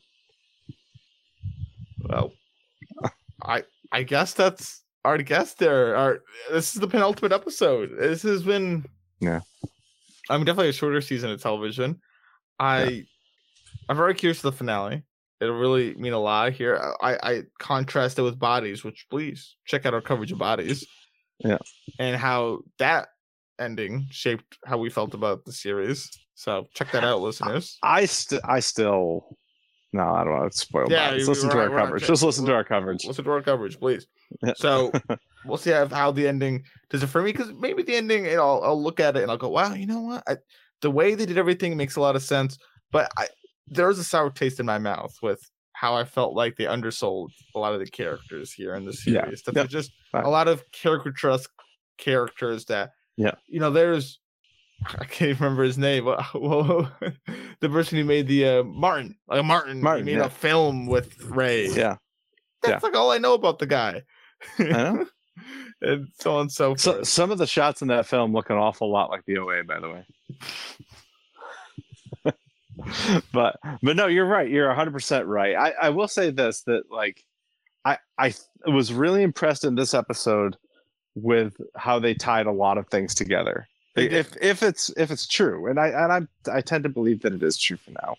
[2.07, 2.31] Well,
[3.43, 5.95] I I guess that's our guess there.
[5.95, 6.19] Our
[6.51, 7.91] this is the penultimate episode.
[7.97, 8.85] This has been
[9.19, 9.41] Yeah.
[10.29, 11.99] I mean definitely a shorter season of television.
[12.59, 13.05] I
[13.87, 15.03] I'm very curious for the finale.
[15.41, 16.79] It'll really mean a lot here.
[17.01, 20.85] I I contrast it with bodies, which please check out our coverage of bodies.
[21.39, 21.57] Yeah.
[21.97, 23.07] And how that
[23.59, 26.09] ending shaped how we felt about the series.
[26.35, 27.77] So check that out, listeners.
[27.83, 29.37] I st- I still
[29.91, 31.17] No, I don't want to spoil Yeah, that.
[31.17, 32.07] Just listen to we're our not- we're not coverage.
[32.07, 33.05] Just listen to our coverage.
[33.05, 34.05] Listen to our coverage, please.
[34.55, 34.91] So
[35.45, 38.35] we'll see how, how the ending does it for me because maybe the ending, you
[38.35, 40.23] know, I'll, I'll look at it and I'll go, wow, you know what?
[40.27, 40.37] I,
[40.81, 42.57] the way they did everything makes a lot of sense.
[42.91, 43.27] But I,
[43.67, 45.39] there's a sour taste in my mouth with
[45.73, 49.23] how I felt like they undersold a lot of the characters here in the Yeah.
[49.23, 49.41] series.
[49.43, 49.61] That Yeah.
[49.63, 50.23] they're just Fine.
[50.23, 51.37] a lot of caricature
[51.97, 53.35] characters that, Yeah.
[53.47, 54.19] you know, there's.
[54.85, 56.05] I can't even remember his name.
[57.61, 60.27] The person who made the uh, Martin, like Martin, Martin, he made yeah.
[60.27, 61.67] a film with Ray.
[61.67, 61.97] Yeah.
[62.63, 64.03] That's like all I know about the guy.
[64.57, 65.05] I know.
[65.81, 68.55] and so on and so So, some of the shots in that film look an
[68.55, 70.05] awful lot like the OA, by the way.
[73.33, 74.49] but but no, you're right.
[74.49, 75.55] You're 100 percent right.
[75.55, 77.23] I, I will say this that like
[77.85, 78.33] I I
[78.65, 80.55] was really impressed in this episode
[81.15, 83.67] with how they tied a lot of things together.
[83.95, 87.33] If if it's if it's true, and I and I I tend to believe that
[87.33, 88.15] it is true for now.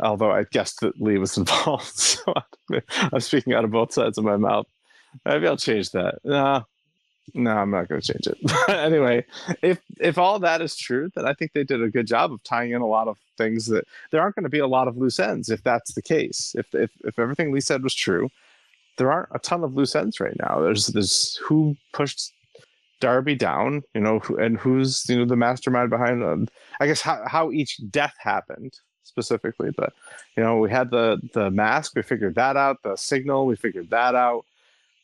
[0.00, 2.34] Although I guessed that Lee was involved, so
[3.12, 4.66] I'm speaking out of both sides of my mouth.
[5.24, 6.18] Maybe I'll change that.
[6.24, 6.66] No,
[7.34, 8.68] no, I'm not going to change it.
[8.68, 9.24] anyway,
[9.62, 12.42] if if all that is true, then I think they did a good job of
[12.42, 14.96] tying in a lot of things that there aren't going to be a lot of
[14.96, 16.54] loose ends if that's the case.
[16.58, 18.30] If if if everything Lee said was true,
[18.98, 20.60] there aren't a ton of loose ends right now.
[20.60, 22.32] There's there's who pushed
[23.00, 26.22] Darby down, you know, and who's you know the mastermind behind.
[26.24, 26.48] Um,
[26.80, 28.74] I guess how how each death happened
[29.04, 29.92] specifically, but
[30.36, 32.78] you know we had the the mask, we figured that out.
[32.82, 34.44] The signal, we figured that out.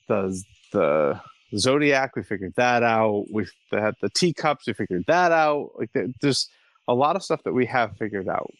[0.08, 1.20] The the
[1.56, 3.26] Zodiac, we figured that out.
[3.30, 5.70] We had the teacups, we figured that out.
[5.78, 6.48] Like there- there's
[6.88, 8.50] a lot of stuff that we have figured out.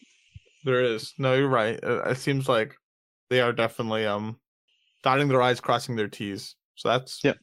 [0.63, 1.13] There is.
[1.17, 1.83] No, you're right.
[1.83, 2.75] Uh, It seems like
[3.29, 4.39] they are definitely um
[5.01, 6.55] dotting their i's, crossing their t's.
[6.75, 7.37] So that's Yep.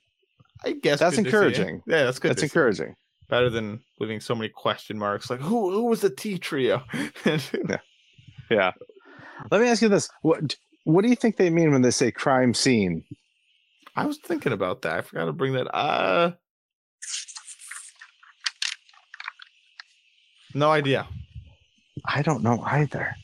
[0.64, 1.36] I guess That's good to see.
[1.36, 1.82] encouraging.
[1.86, 2.30] Yeah, that's good.
[2.30, 2.94] That's encouraging.
[3.28, 5.30] Better than leaving so many question marks.
[5.30, 6.82] Like who who was the T trio?
[7.24, 7.76] Yeah.
[8.50, 8.72] yeah.
[9.50, 12.10] Let me ask you this: what what do you think they mean when they say
[12.10, 13.04] crime scene?
[13.96, 14.96] I was thinking about that.
[14.98, 15.72] I forgot to bring that.
[15.74, 16.32] Uh
[20.54, 21.06] no idea.
[22.04, 23.14] I don't know either.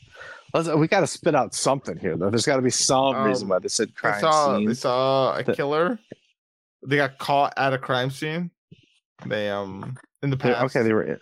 [0.53, 2.29] Let's, we got to spit out something here, though.
[2.29, 4.67] There's got to be some Um, reason why they said They crime saw scene.
[4.67, 5.99] they saw a killer.
[6.85, 8.51] They got caught at a crime scene.
[9.25, 10.63] They um in the past.
[10.75, 11.19] okay, they were.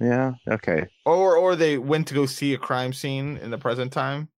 [0.00, 0.32] Yeah.
[0.48, 0.86] Okay.
[1.04, 4.28] or or they went to go see a crime scene in the present time.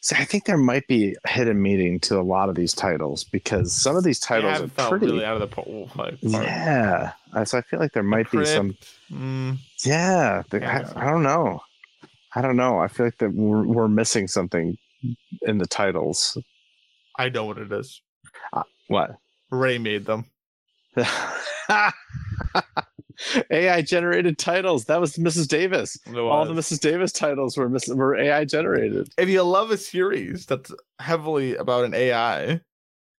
[0.00, 3.22] See, I think there might be a hidden meaning to a lot of these titles
[3.24, 5.06] because some of these titles haven't are pretty.
[5.06, 7.12] really out of the po- like, yeah.
[7.32, 8.76] Uh, So I feel like there might be some.
[9.12, 10.42] Mm, Yeah.
[10.50, 10.90] the- Yeah.
[10.96, 11.60] I, I don't know.
[12.34, 12.78] I don't know.
[12.80, 14.76] I feel like that we're, we're missing something
[15.42, 16.36] in the titles.
[17.18, 18.00] I know what it is.
[18.88, 19.12] What?
[19.52, 20.24] Ray made them.
[23.50, 24.86] AI generated titles.
[24.86, 25.46] That was Mrs.
[25.46, 25.96] Davis.
[26.16, 26.54] All the.
[26.54, 26.80] Mrs.
[26.80, 29.10] Davis titles were Miss- were AI generated.
[29.18, 32.60] If you love a series that's heavily about an AI,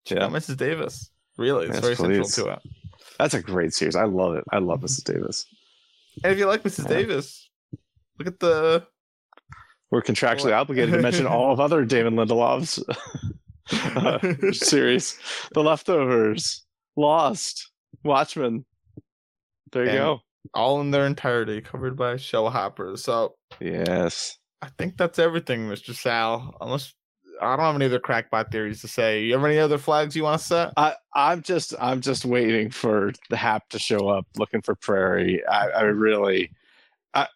[0.06, 0.26] check Yeah.
[0.26, 0.58] out Mrs.
[0.58, 1.10] Davis.
[1.38, 2.34] Really, it's Yes, very please.
[2.34, 2.74] central to it.
[3.18, 3.96] That's a great series.
[3.96, 4.44] I love it.
[4.52, 5.04] I love Mrs.
[5.04, 5.46] Davis.
[6.24, 6.90] And if you like Mrs.
[6.90, 6.98] Yeah.
[6.98, 7.50] Davis,
[8.20, 8.86] look at the
[9.92, 12.84] We're contractually obligated to mention all of other Damon Lindelof's
[13.72, 14.20] uh,
[14.52, 15.18] series:
[15.54, 17.72] The Leftovers, Lost,
[18.04, 18.66] Watchmen.
[19.72, 20.20] There you And- go.
[20.54, 23.04] all in their entirety covered by show hoppers.
[23.04, 24.38] So Yes.
[24.62, 25.94] I think that's everything, Mr.
[25.94, 26.56] Sal.
[26.62, 26.94] Unless
[27.42, 29.24] I don't have any other crackpot theories to say.
[29.24, 30.74] You have any other flags you want to set?
[30.78, 35.46] I, I'm just I'm just waiting for the Hap to show up, looking for Prairie.
[35.48, 36.52] I, I really,
[37.14, 37.28] I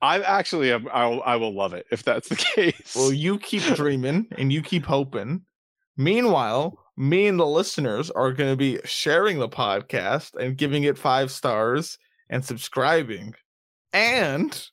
[0.00, 0.76] I actually I
[1.06, 2.94] will, I will love it if that's the case.
[2.96, 5.42] Well, you keep dreaming and you keep hoping.
[6.00, 10.96] Meanwhile, me and the listeners are going to be sharing the podcast and giving it
[10.96, 11.98] five stars
[12.30, 13.34] and subscribing.
[13.92, 14.66] And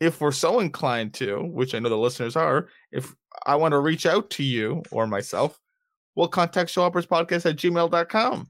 [0.00, 3.14] if we're so inclined to, which I know the listeners are, if
[3.44, 5.60] I want to reach out to you or myself,
[6.14, 8.48] we'll contact showhopperspodcast at gmail.com.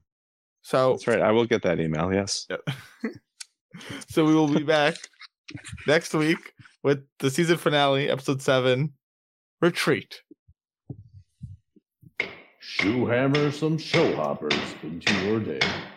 [0.61, 1.21] So, That's right.
[1.21, 2.13] I will get that email.
[2.13, 2.47] Yes.
[4.07, 4.95] so we will be back
[5.87, 6.53] next week
[6.83, 8.93] with the season finale, episode seven,
[9.61, 10.22] Retreat.
[12.65, 15.92] Shoe hammer some show hoppers into your day.